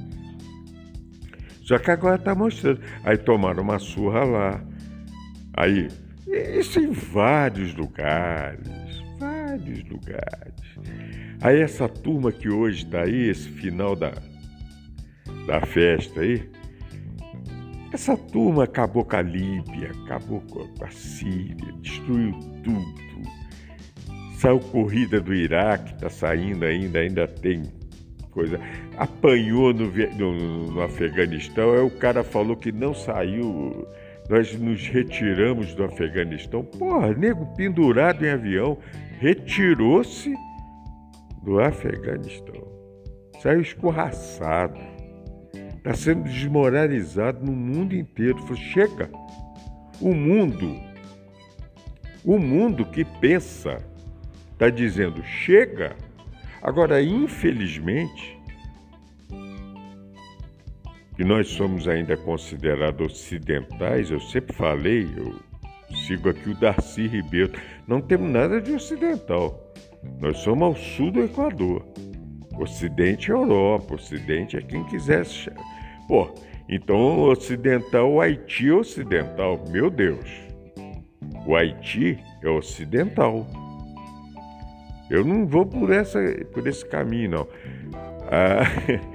[1.62, 2.80] Só que agora está mostrando.
[3.04, 4.64] Aí tomaram uma surra lá.
[5.54, 5.88] Aí,
[6.58, 8.68] isso em vários lugares.
[9.20, 10.52] Vários lugares.
[11.40, 14.12] Aí essa turma que hoje está aí, esse final da,
[15.46, 16.50] da festa aí,
[17.92, 22.32] essa turma acabou com a Líbia, acabou com a Síria, destruiu
[22.64, 23.02] tudo.
[24.38, 27.62] Saiu corrida do Iraque, está saindo ainda, ainda tem
[28.30, 28.58] coisa.
[28.96, 33.86] Apanhou no, no, no Afeganistão, aí o cara falou que não saiu.
[34.28, 36.64] Nós nos retiramos do Afeganistão.
[36.64, 38.78] Porra, nego pendurado em avião,
[39.20, 40.34] retirou-se
[41.42, 42.62] do Afeganistão.
[43.40, 44.91] Saiu escorraçado
[45.82, 48.38] está sendo desmoralizado no mundo inteiro.
[48.46, 49.10] Falei, chega!
[50.00, 50.80] O mundo,
[52.24, 53.84] o mundo que pensa,
[54.52, 55.96] está dizendo chega.
[56.62, 58.38] Agora, infelizmente,
[61.16, 65.34] que nós somos ainda considerados ocidentais, eu sempre falei, eu
[66.06, 67.52] sigo aqui o Darcy Ribeiro,
[67.88, 69.72] não temos nada de ocidental.
[70.20, 71.84] Nós somos ao sul do Equador.
[72.58, 75.50] Ocidente é Europa, Ocidente é quem quisesse.
[76.12, 76.28] Pô,
[76.68, 79.64] então ocidental, o Haiti é ocidental.
[79.70, 80.28] Meu Deus,
[81.46, 83.46] o Haiti é ocidental.
[85.08, 86.20] Eu não vou por, essa,
[86.52, 87.48] por esse caminho, não.
[88.30, 88.60] Ah,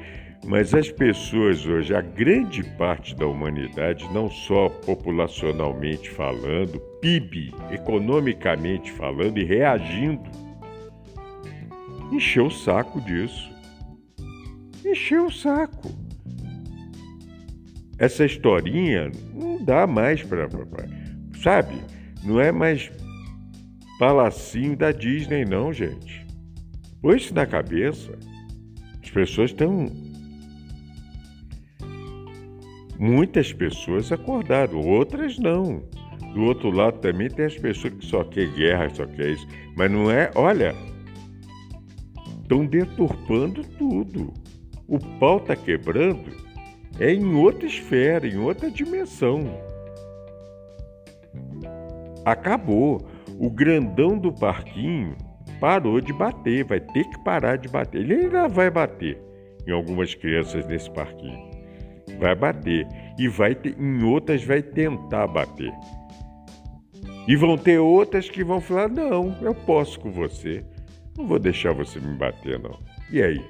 [0.44, 8.92] mas as pessoas hoje, a grande parte da humanidade, não só populacionalmente falando, PIB, economicamente
[8.92, 10.28] falando e reagindo,
[12.12, 13.52] encheu o saco disso.
[14.84, 16.07] Encheu o saco.
[18.00, 20.48] Essa historinha não dá mais para.
[21.42, 21.76] Sabe?
[22.24, 22.92] Não é mais
[23.98, 26.26] palacinho da Disney, não, gente.
[27.02, 28.18] Põe isso na cabeça.
[29.04, 29.88] As pessoas estão.
[33.00, 35.84] Muitas pessoas acordaram, outras não.
[36.34, 39.48] Do outro lado também tem as pessoas que só quer guerra, só quer isso.
[39.76, 40.76] Mas não é, olha,
[42.42, 44.34] estão deturpando tudo.
[44.88, 46.47] O pau está quebrando
[47.00, 49.42] é em outra esfera, em outra dimensão.
[52.26, 53.06] Acabou.
[53.40, 55.16] O grandão do parquinho
[55.60, 58.02] parou de bater, vai ter que parar de bater.
[58.02, 59.18] Ele ainda vai bater
[59.68, 61.52] em algumas crianças nesse parquinho.
[62.20, 62.88] Vai bater.
[63.20, 65.72] E vai ter, em outras vai tentar bater.
[67.28, 70.64] E vão ter outras que vão falar: não, eu posso com você.
[71.18, 72.80] Não vou deixar você me bater, não.
[73.12, 73.44] E aí?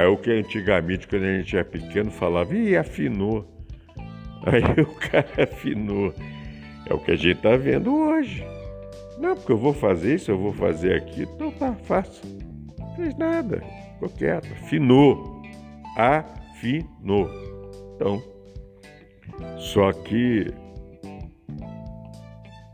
[0.00, 3.46] É o que antigamente, quando a gente era pequeno, falava, ih, afinou.
[4.46, 6.14] Aí o cara afinou.
[6.86, 8.44] É o que a gente está vendo hoje.
[9.18, 11.30] Não, porque eu vou fazer isso, eu vou fazer aquilo.
[11.34, 12.26] Então tá, faça.
[12.78, 13.62] Não fez nada.
[13.94, 14.50] Ficou quieto.
[14.52, 15.42] Afinou.
[15.96, 17.30] Afinou.
[17.94, 18.22] Então,
[19.58, 20.46] só que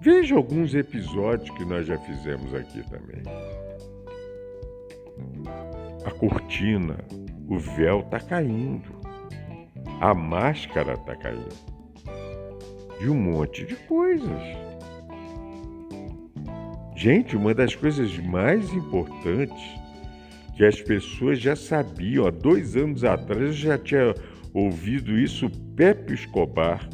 [0.00, 3.22] veja alguns episódios que nós já fizemos aqui também.
[6.06, 6.96] A cortina,
[7.48, 8.94] o véu está caindo.
[10.00, 11.56] A máscara está caindo.
[13.00, 14.40] De um monte de coisas.
[16.94, 19.60] Gente, uma das coisas mais importantes
[20.56, 24.14] que as pessoas já sabiam, há dois anos atrás eu já tinha
[24.54, 26.88] ouvido isso Pepe Escobar,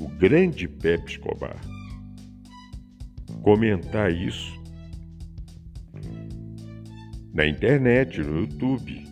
[0.00, 1.56] o grande Pepe Escobar,
[3.42, 4.60] comentar isso
[7.34, 9.06] na internet, no YouTube,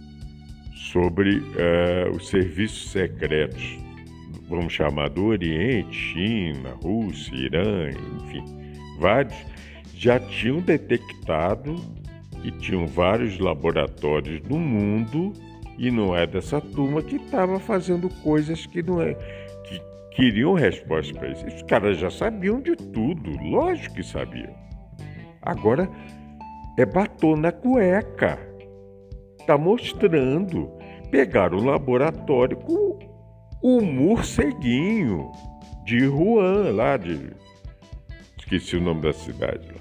[0.75, 3.79] sobre uh, os serviços secretos,
[4.49, 7.91] vamos chamar do Oriente, China, Rússia, Irã,
[8.23, 8.45] enfim,
[8.99, 9.37] vários
[10.01, 11.77] já tinham detectado
[12.43, 15.35] e tinham vários laboratórios no mundo
[15.77, 19.12] e não é dessa turma que estava fazendo coisas que não é
[19.64, 19.79] que
[20.16, 21.47] queriam resposta para isso.
[21.47, 24.55] Os caras já sabiam de tudo, lógico que sabiam.
[25.43, 25.87] Agora
[26.81, 28.39] é batom na cueca.
[29.47, 30.70] Tá mostrando.
[31.11, 32.99] Pegaram o laboratório com
[33.62, 35.31] o morceguinho
[35.85, 37.31] de Wuhan, lá de.
[38.39, 39.81] Esqueci o nome da cidade lá.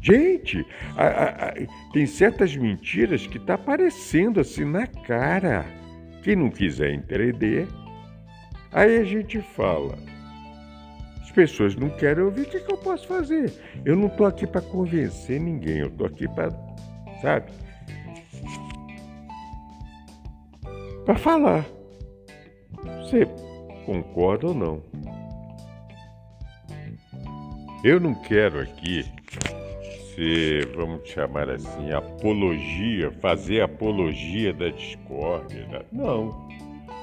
[0.00, 0.64] Gente,
[0.96, 1.54] a, a, a,
[1.92, 5.66] tem certas mentiras que tá aparecendo assim na cara.
[6.22, 7.66] Quem não quiser entender,
[8.70, 9.98] aí a gente fala.
[11.36, 13.52] As pessoas não querem ouvir, o que, que eu posso fazer?
[13.84, 16.50] Eu não estou aqui para convencer ninguém, eu estou aqui para,
[17.20, 17.52] sabe?
[21.04, 21.66] Para falar.
[23.02, 23.26] Você
[23.84, 24.82] concorda ou não?
[27.84, 29.04] Eu não quero aqui
[30.14, 35.84] ser, vamos chamar assim, apologia, fazer apologia da discórdia.
[35.92, 36.48] Não.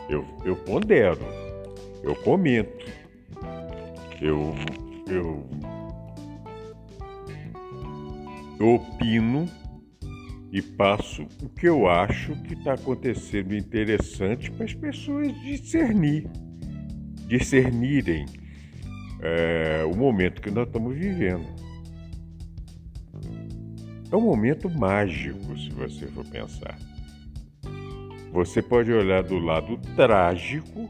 [0.09, 1.21] Eu, eu pondero,
[2.01, 2.83] eu comento,
[4.21, 4.53] eu,
[5.07, 5.47] eu,
[8.59, 9.49] opino
[10.51, 16.29] e passo o que eu acho que está acontecendo interessante para as pessoas discernir,
[17.27, 18.25] discernirem
[19.21, 21.45] é, o momento que nós estamos vivendo.
[24.11, 26.77] É um momento mágico, se você for pensar.
[28.31, 30.89] Você pode olhar do lado trágico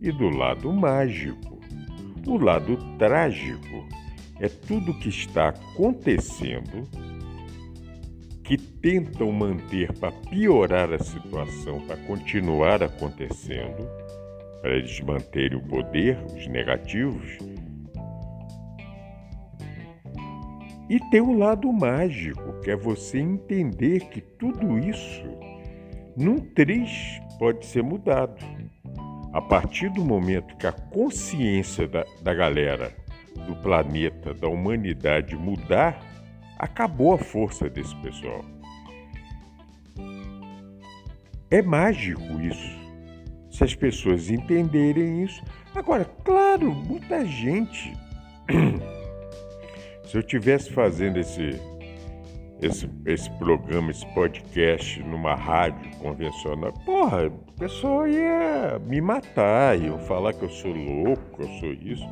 [0.00, 1.51] e do lado mágico.
[2.26, 3.86] O lado trágico
[4.40, 6.88] é tudo que está acontecendo
[8.44, 13.88] que tentam manter para piorar a situação, para continuar acontecendo,
[14.60, 17.38] para eles manterem o poder, os negativos,
[20.92, 25.24] E tem um lado mágico, que é você entender que tudo isso,
[26.14, 28.44] num triz, pode ser mudado.
[29.32, 32.94] A partir do momento que a consciência da, da galera,
[33.46, 36.00] do planeta, da humanidade mudar,
[36.58, 38.44] acabou a força desse pessoal.
[41.50, 42.80] É mágico isso.
[43.50, 45.42] Se as pessoas entenderem isso.
[45.74, 47.92] Agora, claro, muita gente
[50.06, 51.58] Se eu tivesse fazendo esse,
[52.60, 57.32] esse, esse programa, esse podcast numa rádio convencional, porra,
[57.62, 62.08] pessoal ia me matar, iam falar que eu sou louco, que eu sou isso,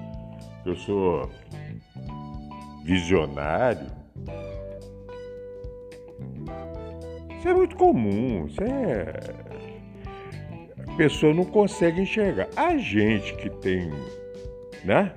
[0.62, 1.28] que eu sou
[2.84, 3.88] visionário.
[7.36, 9.12] Isso é muito comum, isso é.
[10.96, 12.48] pessoas não conseguem enxergar.
[12.54, 13.90] A gente que tem,
[14.84, 15.12] né?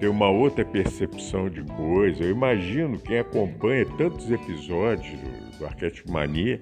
[0.00, 2.24] Tem uma outra percepção de coisa.
[2.24, 6.58] Eu imagino quem acompanha tantos episódios do, do Arquétipo Mania,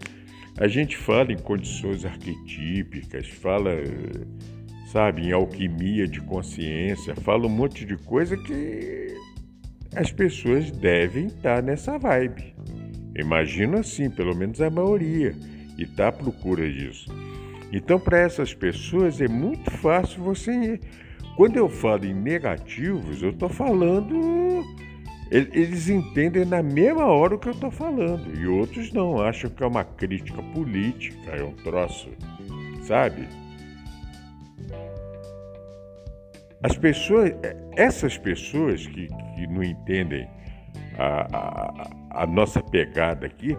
[0.61, 3.71] a gente fala em condições arquetípicas, fala,
[4.93, 9.15] sabe, em alquimia de consciência, fala um monte de coisa que
[9.95, 12.55] as pessoas devem estar nessa vibe.
[13.17, 15.35] Imagino assim, pelo menos a maioria,
[15.77, 17.07] e está à procura disso.
[17.73, 20.81] Então, para essas pessoas é muito fácil você.
[21.37, 24.65] Quando eu falo em negativos, eu estou falando.
[25.31, 28.35] Eles entendem na mesma hora o que eu estou falando.
[28.39, 32.09] E outros não, acham que é uma crítica política, é um troço,
[32.83, 33.29] sabe?
[36.63, 37.33] As pessoas,
[37.77, 40.27] essas pessoas que, que não entendem
[40.99, 43.57] a, a, a nossa pegada aqui,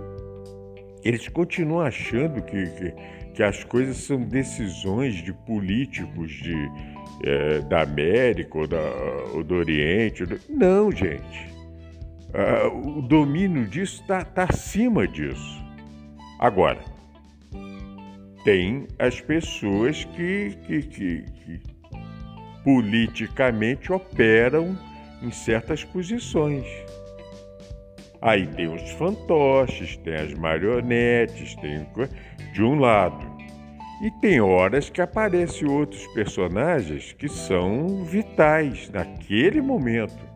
[1.03, 2.93] eles continuam achando que, que,
[3.35, 6.55] que, as coisas são decisões de políticos de,
[7.23, 8.81] é, da América ou, da,
[9.33, 10.25] ou do Oriente.
[10.49, 11.48] Não, gente.
[12.29, 15.63] Uh, o domínio disso está tá acima disso.
[16.39, 16.79] Agora,
[18.43, 21.61] tem as pessoas que, que, que, que
[22.63, 24.77] politicamente operam
[25.21, 26.65] em certas posições.
[28.21, 31.87] Aí tem os fantoches, tem as marionetes, tem
[32.53, 33.25] de um lado.
[34.01, 40.28] E tem horas que aparecem outros personagens que são vitais naquele momento.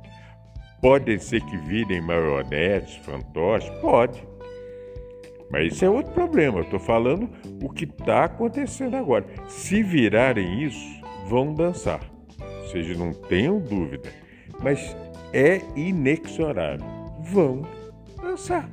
[0.84, 4.22] Podem ser que virem marionetes, fantoches, pode.
[5.50, 6.60] Mas isso é outro problema.
[6.60, 7.30] Estou falando
[7.62, 9.26] o que está acontecendo agora.
[9.48, 12.02] Se virarem isso, vão dançar.
[12.38, 14.10] Ou seja, não tenham dúvida.
[14.62, 14.94] Mas
[15.32, 16.86] é inexorável
[17.24, 17.66] vão
[18.22, 18.70] dançar.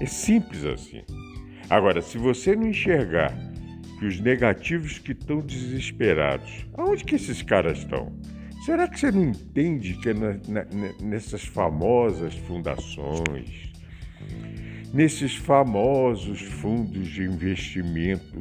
[0.00, 1.02] É simples assim.
[1.68, 3.32] Agora, se você não enxergar
[3.98, 8.10] que os negativos que estão desesperados, aonde que esses caras estão?
[8.64, 10.64] Será que você não entende que é na, na,
[11.02, 13.72] nessas famosas fundações,
[14.94, 18.38] nesses famosos fundos de investimento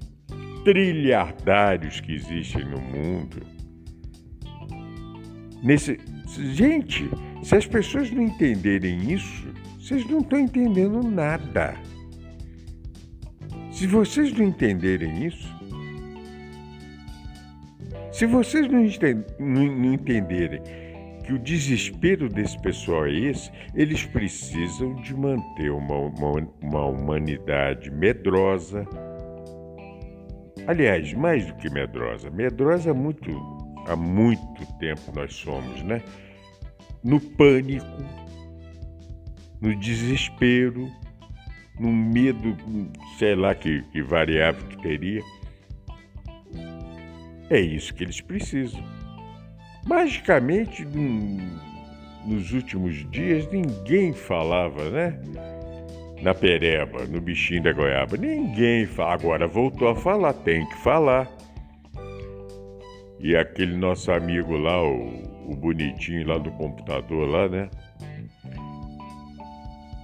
[0.64, 3.42] trilhardários que existem no mundo?
[5.64, 6.00] Nesse,
[6.54, 7.10] gente,
[7.42, 11.76] se as pessoas não entenderem isso, vocês não estão entendendo nada.
[13.72, 15.61] Se vocês não entenderem isso,
[18.12, 20.62] se vocês não, entenderem
[21.26, 27.92] que o desespero desse pessoal é esse, eles precisam de manter uma, uma, uma humanidade
[27.92, 28.86] medrosa.
[30.68, 33.32] Aliás, mais do que medrosa, medrosa há muito,
[33.88, 36.02] há muito tempo nós somos, né?
[37.04, 37.86] no pânico,
[39.60, 40.90] no desespero,
[41.80, 42.56] no medo,
[43.18, 45.22] sei lá que, que variável que teria.
[47.52, 48.82] É isso que eles precisam.
[49.86, 50.84] Magicamente,
[52.26, 55.20] nos últimos dias, ninguém falava, né?
[56.22, 58.18] Na pereba, no bichinho da goiaba.
[58.18, 59.14] Ninguém fala.
[59.14, 61.30] Agora voltou a falar, tem que falar.
[63.20, 67.70] E aquele nosso amigo lá, o o bonitinho lá do computador lá, né?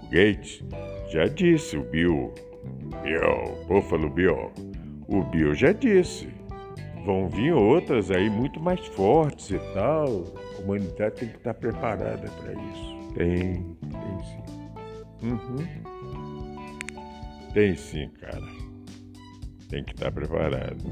[0.04, 0.64] O Gates
[1.10, 2.34] já disse, o Bill,
[3.02, 4.52] Bill, Buffalo Bill,
[5.08, 6.28] o Bill já disse.
[7.08, 10.26] Vão vir outras aí muito mais fortes e tal.
[10.58, 13.14] A humanidade tem que estar preparada para isso.
[13.16, 14.44] Tem, tem sim.
[15.24, 15.66] Uhum.
[17.54, 18.44] Tem sim, cara.
[19.70, 20.84] Tem que estar preparado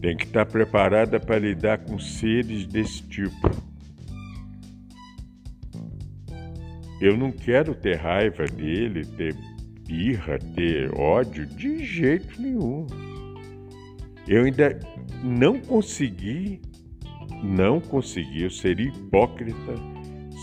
[0.00, 3.50] tem que estar preparada para lidar com seres desse tipo.
[7.00, 9.32] Eu não quero ter raiva dele, ter
[9.86, 13.11] birra, ter ódio, de jeito nenhum.
[14.26, 14.78] Eu ainda
[15.22, 16.60] não consegui,
[17.42, 19.74] não consegui, eu seria hipócrita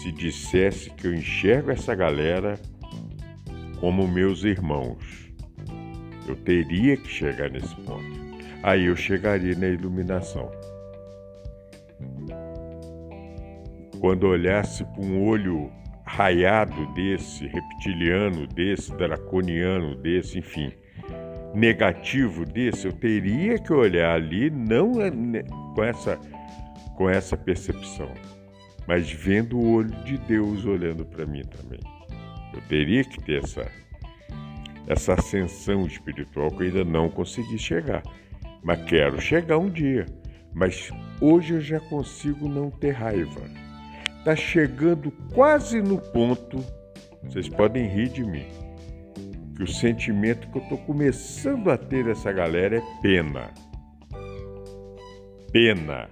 [0.02, 2.60] se dissesse que eu enxergo essa galera
[3.80, 5.30] como meus irmãos.
[6.28, 8.20] Eu teria que chegar nesse ponto
[8.64, 10.52] aí eu chegaria na iluminação.
[14.00, 15.72] Quando olhasse para um olho
[16.06, 20.72] raiado desse, reptiliano desse, draconiano desse, enfim,
[21.54, 24.94] negativo desse, eu teria que olhar ali não
[25.76, 26.18] com essa,
[26.96, 28.10] com essa percepção,
[28.88, 31.80] mas vendo o olho de Deus olhando para mim também.
[32.54, 33.72] Eu teria que ter essa,
[34.88, 38.04] essa ascensão espiritual que eu ainda não consegui chegar
[38.64, 40.06] mas quero chegar um dia.
[40.54, 40.90] Mas
[41.22, 43.42] hoje eu já consigo não ter raiva.
[44.18, 46.64] Está chegando quase no ponto,
[47.24, 48.46] vocês podem rir de mim,
[49.60, 53.54] que o sentimento que eu estou começando a ter dessa galera é pena.
[55.52, 56.10] Pena.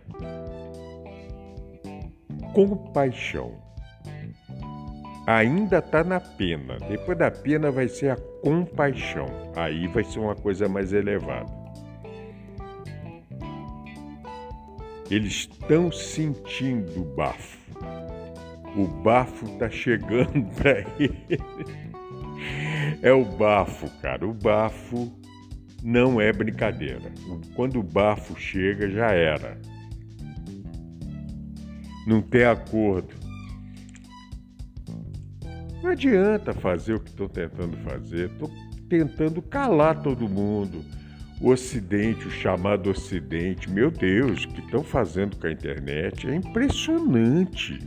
[2.54, 3.54] Compaixão.
[5.26, 6.78] Ainda está na pena.
[6.90, 9.28] Depois da pena vai ser a compaixão.
[9.56, 11.50] Aí vai ser uma coisa mais elevada.
[15.10, 17.58] Eles estão sentindo o bafo.
[18.76, 21.97] O bafo está chegando para eles.
[23.02, 24.28] É o bafo, cara.
[24.28, 25.12] O bafo
[25.84, 27.12] não é brincadeira.
[27.56, 29.60] Quando o bafo chega, já era.
[32.06, 33.14] Não tem acordo.
[35.84, 38.32] Não adianta fazer o que estou tentando fazer.
[38.32, 38.52] Estou
[38.90, 40.84] tentando calar todo mundo.
[41.40, 46.36] O Ocidente, o chamado Ocidente, meu Deus, o que estão fazendo com a internet é
[46.36, 47.80] impressionante.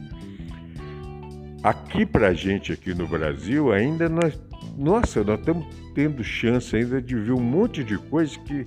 [1.62, 4.38] Aqui pra gente aqui no Brasil ainda nós
[4.80, 8.64] nossa, nós estamos tendo chance ainda de ver um monte de coisa que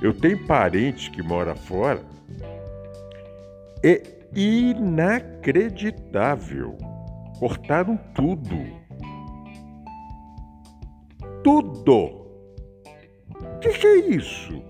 [0.00, 2.00] eu tenho parentes que moram fora.
[3.84, 4.00] É
[4.36, 6.78] inacreditável.
[7.40, 8.56] Cortaram tudo.
[11.42, 12.22] Tudo.
[13.34, 14.62] O que, que, é isso?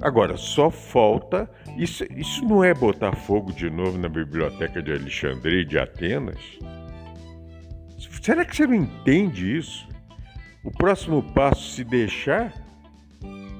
[0.00, 1.50] Agora, só falta.
[1.76, 6.38] Isso, isso não é botar fogo de novo na biblioteca de Alexandria e de Atenas?
[8.22, 9.88] Será que você não entende isso?
[10.62, 12.54] O próximo passo, se deixar,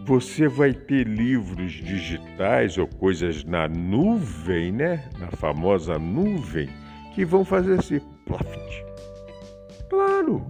[0.07, 5.11] você vai ter livros digitais ou coisas na nuvem, né?
[5.19, 6.69] Na famosa nuvem,
[7.13, 8.85] que vão fazer assim, ploft.
[9.91, 10.47] Claro.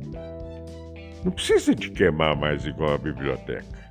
[1.24, 3.81] Não precisa te queimar mais igual a biblioteca.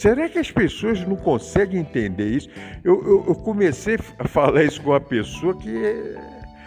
[0.00, 2.48] Será que as pessoas não conseguem entender isso?
[2.82, 5.68] Eu, eu, eu comecei a falar isso com uma pessoa que.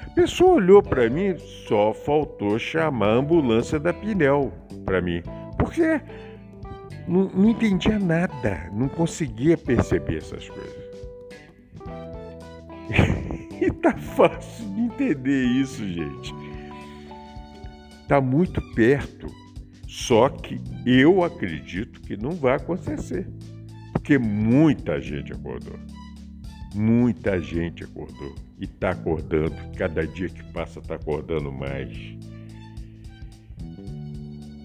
[0.06, 1.36] A pessoa olhou para mim,
[1.68, 4.54] só faltou chamar a ambulância da Pinel
[4.86, 5.24] para mim.
[5.58, 6.00] Porque
[7.08, 10.84] não, não entendia nada, não conseguia perceber essas coisas.
[13.60, 16.36] e tá fácil de entender isso, gente.
[18.08, 19.26] Tá muito perto
[19.94, 23.28] só que eu acredito que não vai acontecer.
[23.92, 25.80] Porque muita gente acordou.
[26.74, 28.34] Muita gente acordou.
[28.60, 29.54] E está acordando.
[29.78, 31.96] Cada dia que passa está acordando mais.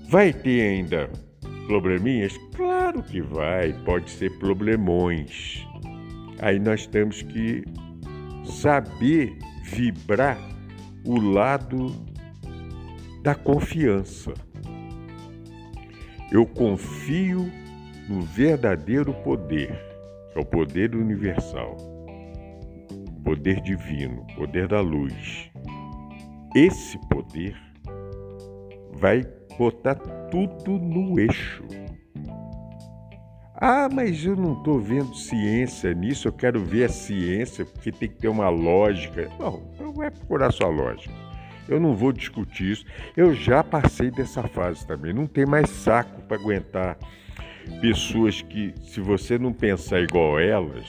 [0.08, 1.10] Vai ter ainda
[1.66, 2.34] probleminhas?
[2.56, 3.74] Claro que vai.
[3.84, 5.62] Pode ser problemões.
[6.40, 7.64] Aí nós temos que
[8.46, 10.38] saber vibrar
[11.04, 11.94] o lado
[13.22, 14.32] da confiança.
[16.30, 17.50] Eu confio
[18.06, 19.70] no verdadeiro poder,
[20.30, 21.74] que é o poder universal,
[23.16, 25.50] o poder divino, o poder da luz.
[26.54, 27.56] Esse poder
[28.92, 29.22] vai
[29.58, 29.94] botar
[30.30, 31.64] tudo no eixo.
[33.54, 38.08] Ah, mas eu não estou vendo ciência nisso, eu quero ver a ciência, porque tem
[38.08, 39.28] que ter uma lógica.
[39.38, 41.27] Não, então vai procurar sua lógica.
[41.68, 42.84] Eu não vou discutir isso.
[43.16, 45.12] Eu já passei dessa fase também.
[45.12, 46.96] Não tem mais saco para aguentar
[47.80, 50.86] pessoas que, se você não pensar igual elas,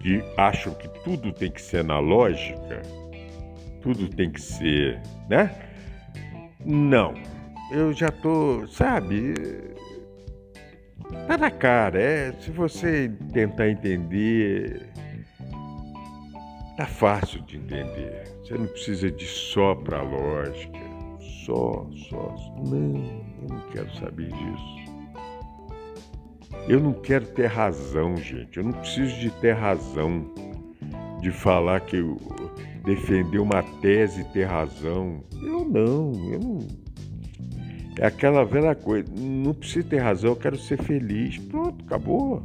[0.00, 2.82] que acham que tudo tem que ser na lógica,
[3.82, 5.50] tudo tem que ser, né?
[6.64, 7.14] Não.
[7.72, 9.34] Eu já tô, sabe?
[11.26, 12.32] Tá na cara, é.
[12.40, 14.89] Se você tentar entender,
[16.80, 18.24] Tá fácil de entender.
[18.42, 20.78] Você não precisa de só para lógica.
[21.44, 22.34] Só, só.
[22.56, 23.04] Não,
[23.42, 24.90] eu não quero saber disso.
[26.66, 28.56] Eu não quero ter razão, gente.
[28.56, 30.32] Eu não preciso de ter razão.
[31.20, 32.16] De falar que eu
[32.86, 35.22] defender uma tese e ter razão.
[35.34, 36.58] Eu não, eu não.
[37.98, 39.06] É aquela velha coisa.
[39.18, 41.36] Não preciso ter razão, eu quero ser feliz.
[41.36, 42.42] Pronto, acabou.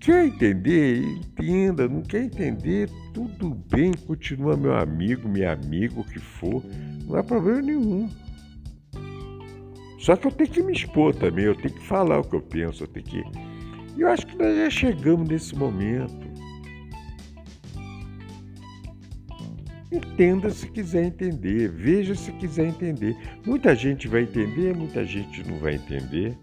[0.00, 1.02] Quer entender?
[1.02, 1.86] Entenda.
[1.86, 2.88] Não quer entender?
[3.12, 6.62] Tudo bem, continua meu amigo, minha amiga, o que for.
[7.06, 8.08] Não há problema nenhum.
[9.98, 12.40] Só que eu tenho que me expor também, eu tenho que falar o que eu
[12.40, 13.22] penso, eu tenho que.
[13.98, 16.30] E eu acho que nós já chegamos nesse momento.
[19.92, 23.14] Entenda se quiser entender, veja se quiser entender.
[23.44, 26.38] Muita gente vai entender, muita gente não vai entender.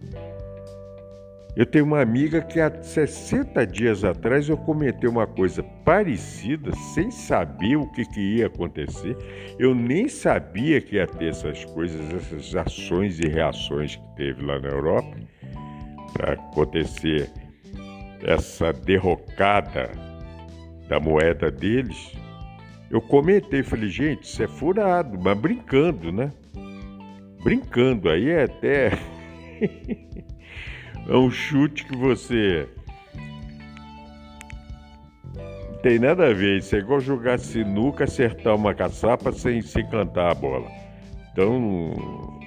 [1.58, 7.10] Eu tenho uma amiga que há 60 dias atrás eu comentei uma coisa parecida, sem
[7.10, 9.18] saber o que, que ia acontecer.
[9.58, 14.60] Eu nem sabia que ia ter essas coisas, essas ações e reações que teve lá
[14.60, 15.18] na Europa
[16.14, 17.28] para acontecer
[18.24, 19.90] essa derrocada
[20.88, 22.14] da moeda deles.
[22.92, 26.32] Eu comentei, falei, gente, isso é furado, mas brincando, né?
[27.44, 28.92] Brincando, aí é até.
[31.08, 32.68] é um chute que você.
[35.82, 40.32] Tem nada a ver, isso é igual jogar sinuca, acertar uma caçapa sem, sem cantar
[40.32, 40.70] a bola.
[41.32, 42.40] Então.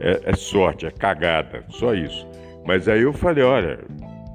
[0.00, 2.26] É, é sorte, é cagada, só isso.
[2.66, 3.78] Mas aí eu falei, olha,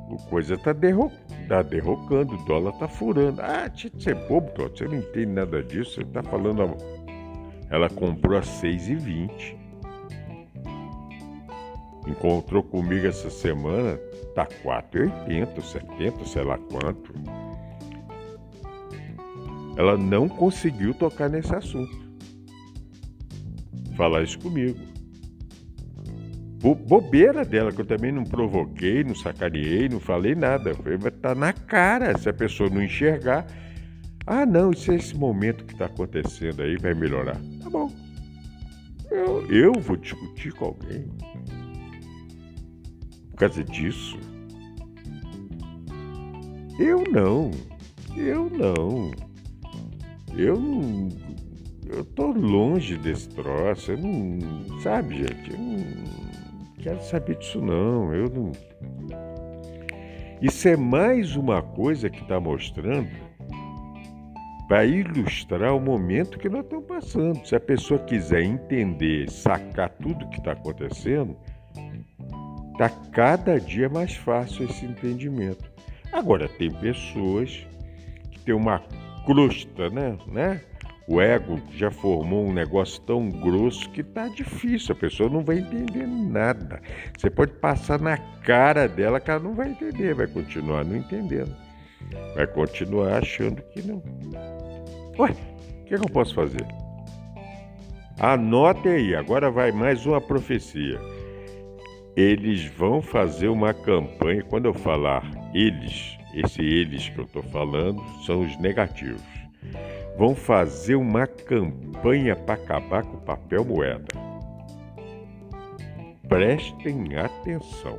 [0.09, 3.41] o coisa tá derrocando tá derrocando, o dólar tá furando.
[3.41, 6.75] Ah, você é bobo, você não entende nada disso, você tá falando.
[7.69, 9.54] Ela comprou a 6,20.
[12.07, 13.97] Encontrou comigo essa semana,
[14.35, 17.13] tá 4,80, 70, sei lá quanto.
[19.77, 22.05] Ela não conseguiu tocar nesse assunto.
[23.95, 24.95] Falar isso comigo
[26.73, 30.73] bobeira dela, que eu também não provoquei, não sacaneei, não falei nada.
[30.73, 33.45] Falei, tá na cara, se a pessoa não enxergar.
[34.25, 37.39] Ah, não, isso é esse momento que está acontecendo aí, vai melhorar.
[37.61, 37.91] Tá bom.
[39.11, 41.05] Eu, eu vou discutir com alguém.
[43.35, 44.17] Por causa disso.
[46.79, 47.51] Eu não.
[48.15, 49.11] Eu não.
[50.33, 51.09] Eu não.
[51.85, 53.91] Eu tô longe desse troço.
[53.91, 54.79] Eu não.
[54.79, 55.51] Sabe, gente?
[55.51, 56.15] Eu não
[56.81, 58.51] quero saber disso não, eu não.
[60.41, 63.09] Isso é mais uma coisa que está mostrando
[64.69, 67.45] para ilustrar o momento que nós estamos passando.
[67.45, 71.35] Se a pessoa quiser entender, sacar tudo que está acontecendo,
[72.75, 75.71] está cada dia mais fácil esse entendimento.
[76.11, 77.65] Agora, tem pessoas
[78.31, 78.81] que têm uma
[79.25, 80.17] crosta, né?
[80.27, 80.61] né?
[81.07, 85.59] O ego já formou um negócio tão grosso que tá difícil, a pessoa não vai
[85.59, 86.81] entender nada.
[87.17, 91.55] Você pode passar na cara dela que ela não vai entender, vai continuar não entendendo.
[92.35, 94.01] Vai continuar achando que não.
[95.17, 96.65] Ué, o que, é que eu posso fazer?
[98.19, 100.99] Anote aí, agora vai mais uma profecia.
[102.15, 108.01] Eles vão fazer uma campanha, quando eu falar eles, esse eles que eu estou falando
[108.25, 109.35] são os negativos
[110.17, 114.07] vão fazer uma campanha para acabar com o papel moeda.
[116.27, 117.97] Prestem atenção.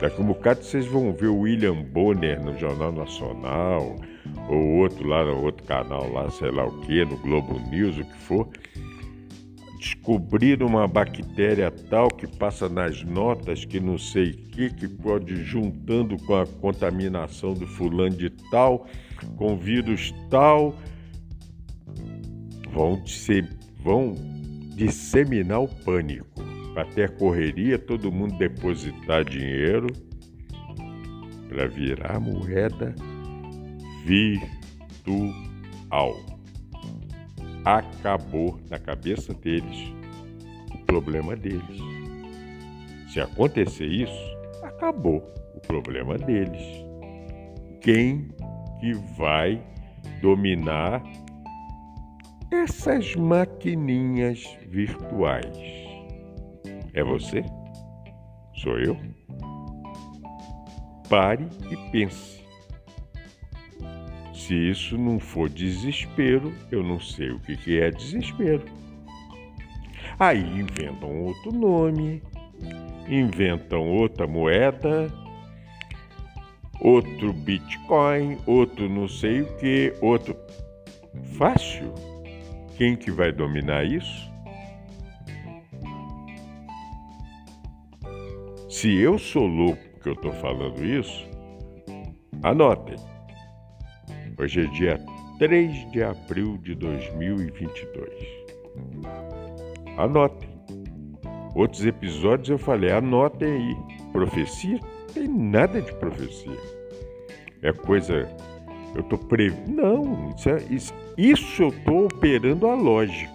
[0.00, 3.96] Daqui a um bocado vocês vão ver o William Bonner no Jornal Nacional,
[4.48, 8.04] ou outro lá no outro canal lá, sei lá o que, no Globo News, o
[8.04, 8.48] que for.
[9.78, 15.44] Descobrir uma bactéria tal que passa nas notas que não sei o que, que pode
[15.44, 18.86] juntando com a contaminação do fulano de tal,
[19.36, 20.74] com vírus tal
[22.72, 23.02] vão,
[23.82, 24.14] vão
[24.76, 26.26] disseminar o pânico.
[26.94, 29.86] Ter correria, todo mundo depositar dinheiro
[31.48, 32.94] para virar moeda
[34.04, 35.16] virtual.
[37.66, 39.92] Acabou na cabeça deles
[40.72, 41.80] o problema deles.
[43.12, 46.62] Se acontecer isso, acabou o problema deles.
[47.80, 48.28] Quem
[48.78, 49.60] que vai
[50.22, 51.02] dominar
[52.52, 55.58] essas maquininhas virtuais.
[56.94, 57.42] É você?
[58.54, 58.96] Sou eu?
[61.08, 62.35] Pare e pense.
[64.46, 68.62] Se isso não for desespero, eu não sei o que é desespero.
[70.20, 72.22] Aí inventam outro nome,
[73.08, 75.12] inventam outra moeda,
[76.80, 80.36] outro Bitcoin, outro não sei o que, outro.
[81.36, 81.92] Fácil
[82.76, 84.30] quem que vai dominar isso?
[88.70, 91.28] Se eu sou louco que eu estou falando isso,
[92.44, 93.15] anotem.
[94.38, 95.00] Hoje é dia
[95.38, 98.10] 3 de abril de 2022.
[99.96, 100.50] Anotem.
[101.54, 103.76] Outros episódios eu falei, anotem aí.
[104.12, 104.78] Profecia?
[105.14, 106.58] Tem nada de profecia.
[107.62, 108.28] É coisa.
[108.94, 109.54] Eu estou pre...
[109.66, 113.32] Não, isso é, isso, isso eu estou operando a lógica.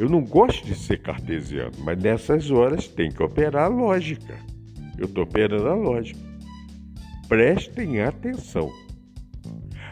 [0.00, 4.34] Eu não gosto de ser cartesiano, mas nessas horas tem que operar a lógica.
[4.98, 6.29] Eu estou operando a lógica.
[7.30, 8.72] Prestem atenção.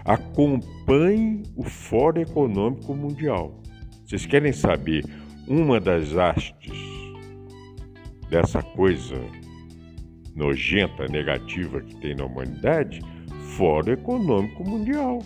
[0.04, 3.62] Acompanhem o Fórum Econômico Mundial.
[4.04, 5.04] Vocês querem saber
[5.46, 6.76] uma das hastes
[8.28, 9.14] dessa coisa
[10.34, 13.02] nojenta, negativa que tem na humanidade?
[13.56, 15.20] Fórum Econômico Mundial.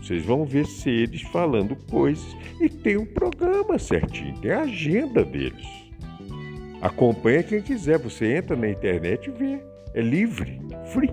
[0.00, 5.66] Vocês vão ver seres falando coisas e tem um programa certinho, tem a agenda deles.
[6.80, 9.60] Acompanha quem quiser, você entra na internet e vê.
[9.92, 10.60] É livre,
[10.92, 11.10] free.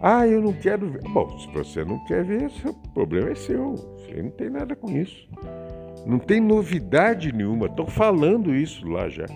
[0.00, 1.02] Ah, eu não quero ver.
[1.02, 3.74] Bom, se você não quer ver, o problema é seu.
[3.74, 5.28] Você não tem nada com isso.
[6.06, 7.66] Não tem novidade nenhuma.
[7.66, 9.26] Estão falando isso lá já.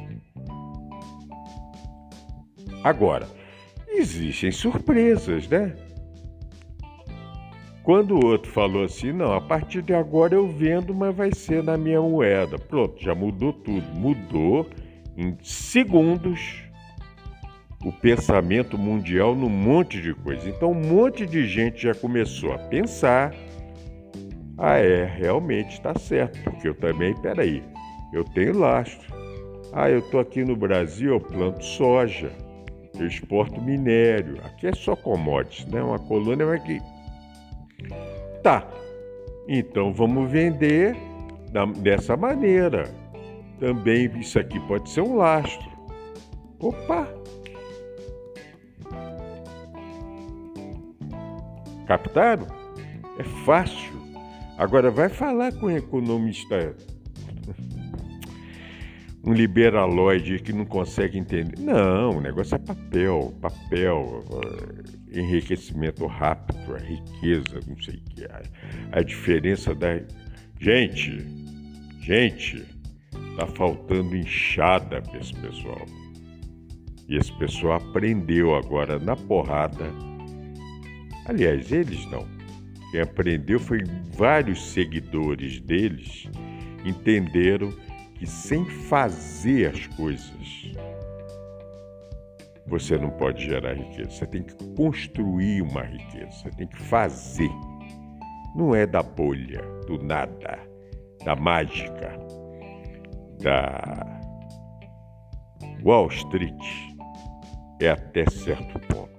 [2.83, 3.29] Agora,
[3.89, 5.75] existem surpresas, né?
[7.83, 11.63] Quando o outro falou assim, não, a partir de agora eu vendo, mas vai ser
[11.63, 12.59] na minha moeda.
[12.59, 13.87] Pronto, já mudou tudo.
[13.95, 14.67] Mudou
[15.15, 16.63] em segundos
[17.85, 20.49] o pensamento mundial num monte de coisa.
[20.49, 23.35] Então, um monte de gente já começou a pensar:
[24.57, 27.63] ah, é, realmente está certo, porque eu também, peraí,
[28.13, 29.13] eu tenho lastro.
[29.73, 32.31] Ah, eu estou aqui no Brasil, eu planto soja,
[32.99, 34.39] eu exporto minério.
[34.45, 35.83] Aqui é só commodities, né?
[35.83, 36.81] Uma colônia vai que.
[38.43, 38.67] Tá,
[39.49, 40.97] então vamos vender
[41.79, 42.85] dessa maneira.
[43.59, 45.69] Também isso aqui pode ser um lastro.
[46.61, 47.09] Opa!
[51.87, 52.47] Captaram?
[53.19, 53.95] É fácil.
[54.57, 56.77] Agora vai falar com um economista,
[59.25, 61.59] um liberaloide que não consegue entender.
[61.59, 64.25] Não, o negócio é papel, papel,
[65.13, 68.25] eh, enriquecimento rápido, a riqueza, não sei o que.
[68.25, 68.43] A,
[68.93, 70.01] a diferença da.
[70.61, 71.27] Gente,
[72.01, 72.65] gente,
[73.37, 75.85] tá faltando enxada para esse pessoal.
[77.09, 79.93] E esse pessoal aprendeu agora na porrada
[81.27, 82.27] Aliás, eles não.
[82.91, 83.83] Quem aprendeu foi
[84.17, 86.29] vários seguidores deles
[86.85, 87.73] entenderam
[88.15, 90.73] que sem fazer as coisas
[92.67, 94.11] você não pode gerar riqueza.
[94.11, 97.51] Você tem que construir uma riqueza, você tem que fazer.
[98.55, 100.59] Não é da bolha, do nada,
[101.25, 102.17] da mágica,
[103.43, 104.21] da
[105.85, 106.65] Wall Street.
[107.81, 109.14] É até certo ponto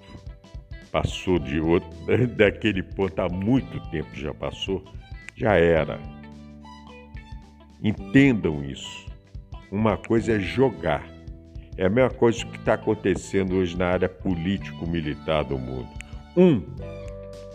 [0.95, 1.89] passou de outro,
[2.37, 4.81] daquele ponto há muito tempo já passou,
[5.35, 5.99] já era.
[7.83, 9.05] Entendam isso.
[9.69, 11.05] Uma coisa é jogar.
[11.77, 15.89] É a mesma coisa que está acontecendo hoje na área político-militar do mundo.
[16.37, 16.63] Um,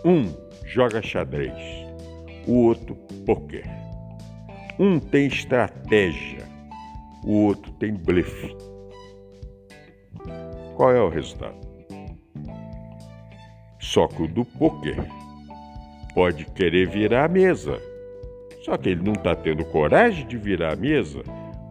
[0.05, 0.31] um
[0.67, 1.57] joga xadrez,
[2.45, 2.93] o outro
[3.25, 3.65] poker.
[4.77, 6.45] Um tem estratégia,
[7.23, 8.55] o outro tem blefe.
[10.75, 11.60] Qual é o resultado?
[13.81, 14.95] Só que o do poker
[16.13, 17.81] pode querer virar a mesa.
[18.63, 21.23] Só que ele não está tendo coragem de virar a mesa,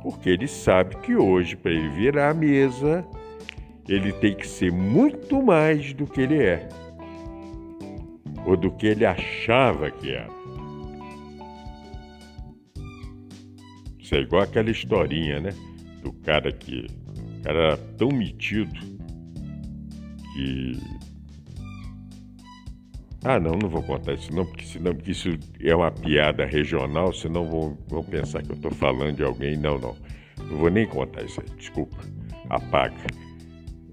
[0.02, 3.06] porque ele sabe que hoje, para ele virar a mesa,
[3.88, 6.68] ele tem que ser muito mais do que ele é,
[8.44, 10.28] ou do que ele achava que era.
[14.00, 15.50] Isso é igual aquela historinha, né?
[16.02, 16.86] Do cara que
[17.38, 18.80] o cara era tão metido
[20.34, 20.72] que
[23.22, 25.28] ah, não, não vou contar isso não, porque senão porque isso
[25.62, 29.56] é uma piada regional, senão vão, vão pensar que eu estou falando de alguém.
[29.56, 29.94] Não, não.
[30.38, 31.98] Não vou nem contar isso aí, desculpa.
[32.48, 32.96] Apaga.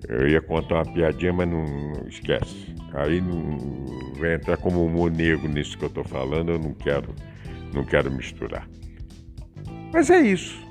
[0.08, 2.74] Eu ia contar uma piadinha, mas não, não esquece.
[2.94, 3.86] Aí não
[4.18, 7.14] vai entrar como humor negro nisso que eu estou falando, eu não quero,
[7.74, 8.68] não quero misturar.
[9.92, 10.66] Mas é isso.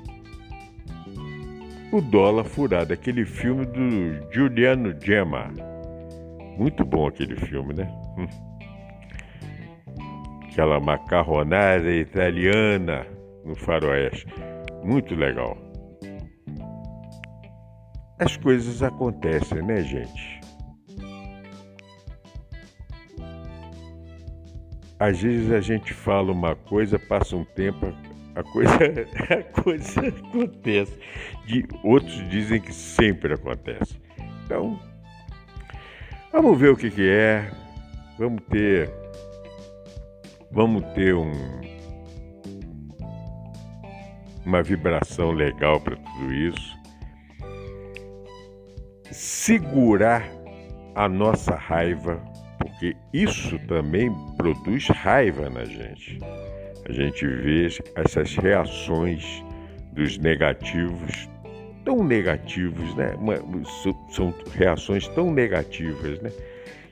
[1.91, 5.53] O Dólar Furado, aquele filme do Giuliano Gemma.
[6.57, 7.87] Muito bom aquele filme, né?
[8.17, 8.46] Hum
[10.57, 13.05] aquela macarronada italiana
[13.45, 14.25] no faroeste.
[14.83, 15.55] Muito legal.
[18.17, 20.41] As coisas acontecem, né, gente?
[24.99, 27.93] Às vezes a gente fala uma coisa, passa um tempo,
[28.33, 28.73] a coisa,
[29.29, 30.99] a coisa acontece.
[31.45, 34.01] De, outros dizem que sempre acontece.
[34.43, 34.79] Então,
[36.31, 37.47] vamos ver o que, que é.
[38.17, 39.06] Vamos ter
[40.57, 41.31] vamos ter um,
[44.43, 46.75] uma vibração legal para tudo isso.
[49.11, 50.27] Segurar
[50.95, 52.19] a nossa raiva,
[52.57, 56.17] porque isso também produz raiva na gente.
[56.89, 59.43] A gente vê essas reações
[59.93, 61.29] dos negativos
[61.85, 63.13] tão negativos, né?
[64.09, 66.31] São reações tão negativas, né?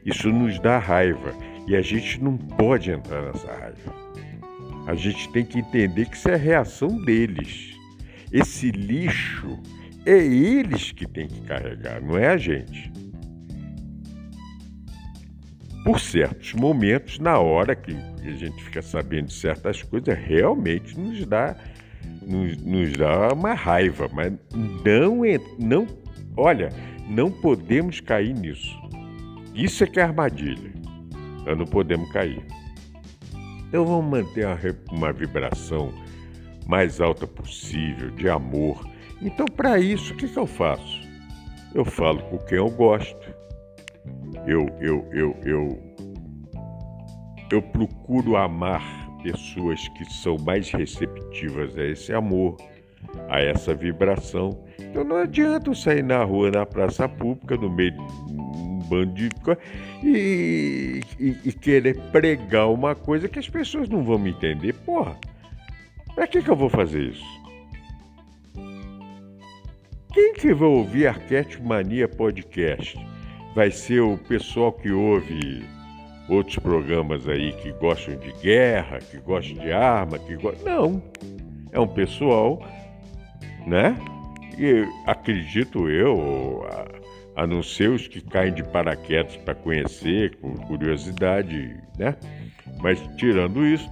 [0.06, 1.34] Isso nos dá raiva.
[1.68, 4.06] E a gente não pode entrar nessa raiva.
[4.86, 7.76] A gente tem que entender que isso é a reação deles.
[8.32, 9.60] Esse lixo
[10.06, 12.92] é eles que têm que carregar, não é a gente.
[15.84, 21.26] Por certos momentos, na hora que a gente fica sabendo de certas coisas, realmente nos
[21.26, 21.56] dá,
[22.22, 24.34] nos, nos dá uma raiva, mas
[24.84, 25.22] não,
[25.60, 25.88] não,
[26.36, 26.70] olha,
[27.08, 28.85] não podemos cair nisso.
[29.56, 30.74] Isso é que é armadilha.
[31.46, 32.46] Nós não podemos cair.
[33.70, 34.48] Então vamos manter
[34.92, 35.94] uma vibração
[36.68, 38.86] mais alta possível, de amor.
[39.22, 41.02] Então, para isso, o que, que eu faço?
[41.74, 43.34] Eu falo com quem eu gosto.
[44.46, 45.96] Eu, eu, eu, eu,
[47.52, 48.84] eu procuro amar
[49.24, 52.58] pessoas que são mais receptivas a esse amor,
[53.30, 54.64] a essa vibração.
[54.80, 57.96] Então não adianta eu sair na rua, na praça pública, no meio
[58.86, 59.30] bando de
[60.04, 64.74] e, e, e querer pregar uma coisa que as pessoas não vão me entender.
[64.74, 65.18] Porra,
[66.14, 67.36] para que, que eu vou fazer isso?
[70.14, 72.98] Quem que vai ouvir Arquétipo Mania Podcast?
[73.54, 75.66] Vai ser o pessoal que ouve
[76.30, 80.54] outros programas aí que gostam de guerra, que gostam de arma, que go...
[80.64, 81.04] não.
[81.72, 82.66] É um pessoal,
[83.68, 83.98] né?
[84.58, 86.66] E acredito eu,
[87.36, 92.16] a, não ser os que caem de paraquedas para conhecer, com curiosidade, né?
[92.82, 93.90] Mas tirando isso,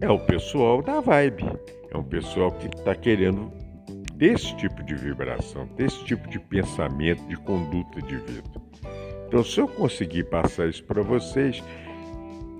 [0.00, 1.44] é o pessoal da vibe.
[1.92, 3.52] É um pessoal que está querendo
[4.14, 8.60] desse tipo de vibração, desse tipo de pensamento, de conduta de vida.
[9.26, 11.62] Então, se eu conseguir passar isso para vocês,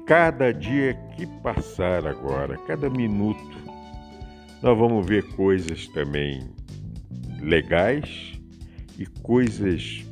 [0.06, 3.58] cada dia que passar agora, cada minuto,
[4.62, 6.48] nós vamos ver coisas também
[7.40, 8.29] legais
[9.00, 10.04] e coisas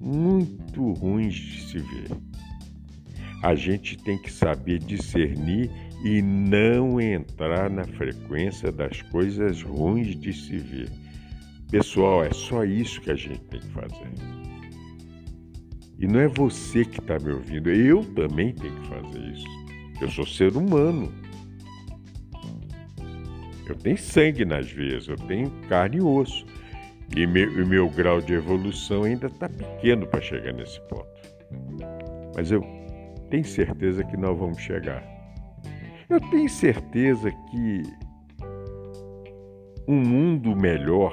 [0.00, 2.08] muito ruins de se ver.
[3.42, 5.70] A gente tem que saber discernir
[6.02, 10.90] e não entrar na frequência das coisas ruins de se ver.
[11.70, 14.12] Pessoal, é só isso que a gente tem que fazer.
[15.98, 19.46] E não é você que está me ouvindo, eu também tenho que fazer isso.
[20.00, 21.12] Eu sou ser humano.
[23.68, 26.44] Eu tenho sangue nas veias, eu tenho carne e osso.
[27.16, 31.06] E meu, meu grau de evolução ainda está pequeno para chegar nesse ponto.
[32.34, 32.64] Mas eu
[33.28, 35.02] tenho certeza que nós vamos chegar.
[36.08, 37.82] Eu tenho certeza que
[39.86, 41.12] um mundo melhor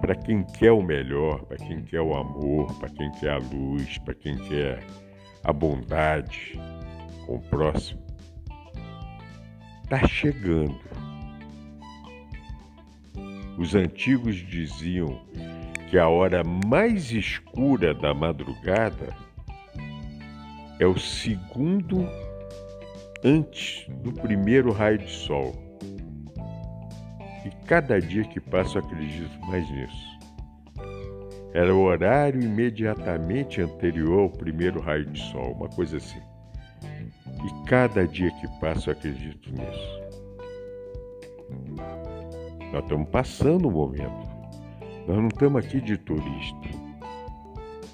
[0.00, 3.98] para quem quer o melhor, para quem quer o amor, para quem quer a luz,
[3.98, 4.84] para quem quer
[5.42, 6.52] a bondade
[7.24, 8.00] com o próximo,
[9.84, 10.78] está chegando.
[13.58, 15.20] Os antigos diziam
[15.88, 19.14] que a hora mais escura da madrugada
[20.78, 22.06] é o segundo
[23.24, 25.54] antes do primeiro raio de sol.
[27.46, 30.16] E cada dia que passa eu acredito mais nisso.
[31.54, 36.20] Era o horário imediatamente anterior ao primeiro raio de sol, uma coisa assim.
[36.82, 40.05] E cada dia que passa eu acredito nisso.
[42.76, 44.28] Nós estamos passando o momento.
[45.08, 46.68] Nós não estamos aqui de turista.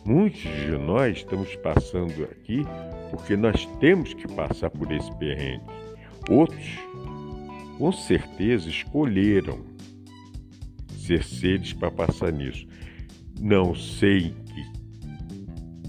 [0.05, 2.67] Muitos de nós estamos passando aqui
[3.13, 5.63] porque nós temos que passar por esse perrengue.
[6.29, 6.81] Outros,
[7.79, 9.61] com certeza, escolheram
[10.97, 12.67] ser seres para passar nisso.
[13.41, 14.35] Não sei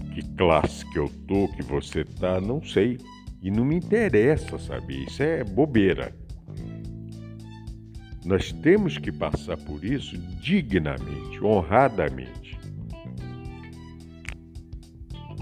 [0.06, 2.98] que, que classe que eu tô, que você tá, não sei.
[3.42, 6.14] E não me interessa saber, isso é bobeira.
[8.24, 12.44] Nós temos que passar por isso dignamente, honradamente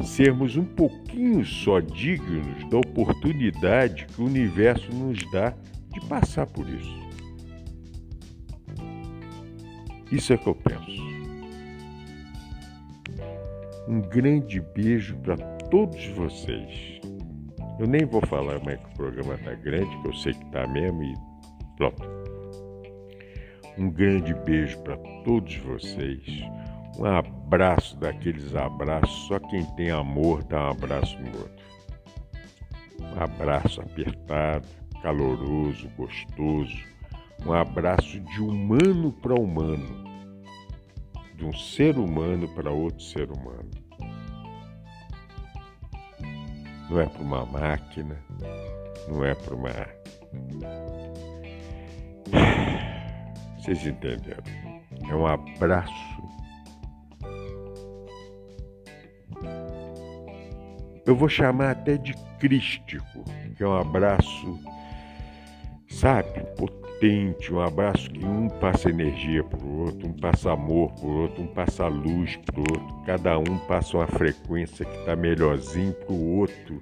[0.04, 5.54] sermos um pouquinho só dignos da oportunidade que o universo nos dá
[5.90, 7.02] de passar por isso.
[10.10, 11.02] Isso é que eu penso.
[13.88, 15.36] Um grande beijo para
[15.70, 17.00] todos vocês.
[17.78, 20.66] Eu nem vou falar mais que o programa está grande, que eu sei que está
[20.66, 21.14] mesmo e
[21.76, 22.21] pronto.
[23.78, 26.22] Um grande beijo para todos vocês.
[26.98, 31.62] Um abraço daqueles abraços, só quem tem amor dá um abraço no outro.
[33.00, 34.68] Um abraço apertado,
[35.02, 36.76] caloroso, gostoso.
[37.46, 40.04] Um abraço de humano para humano.
[41.34, 43.70] De um ser humano para outro ser humano.
[46.90, 48.22] Não é para uma máquina,
[49.08, 49.70] não é para uma.
[53.62, 54.42] Vocês entenderam?
[55.08, 56.12] É um abraço
[61.04, 63.24] eu vou chamar até de crístico,
[63.56, 64.58] que é um abraço,
[65.88, 71.06] sabe, potente, um abraço que um passa energia para o outro, um passa amor para
[71.06, 75.16] o outro, um passa luz para o outro, cada um passa uma frequência que está
[75.16, 76.80] melhorzinho para o outro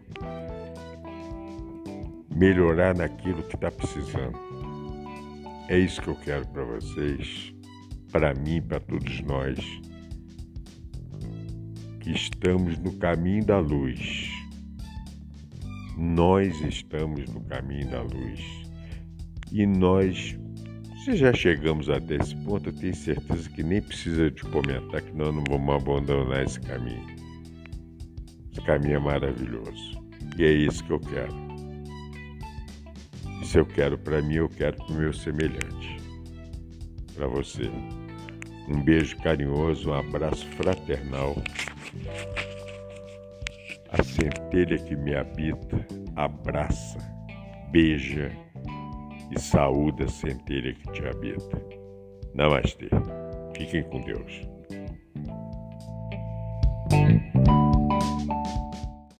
[2.30, 4.49] melhorar naquilo que está precisando.
[5.70, 7.54] É isso que eu quero para vocês,
[8.10, 9.56] para mim, para todos nós.
[12.00, 14.28] que estamos no caminho da luz.
[15.96, 18.40] Nós estamos no caminho da luz.
[19.52, 20.36] E nós,
[21.04, 25.12] se já chegamos até esse ponto, eu tenho certeza que nem precisa de comentar que
[25.16, 27.06] nós não vamos abandonar esse caminho.
[28.50, 30.02] Esse caminho é maravilhoso.
[30.36, 31.49] E é isso que eu quero.
[33.50, 35.96] Se eu quero para mim, eu quero para o meu semelhante.
[37.16, 37.68] Para você.
[38.68, 41.34] Um beijo carinhoso, um abraço fraternal.
[43.88, 45.84] A centelha que me habita
[46.14, 46.98] abraça,
[47.72, 48.30] beija
[49.34, 51.60] e saúda a centelha que te habita.
[52.32, 52.88] Namastê.
[53.56, 54.59] Fiquem com Deus.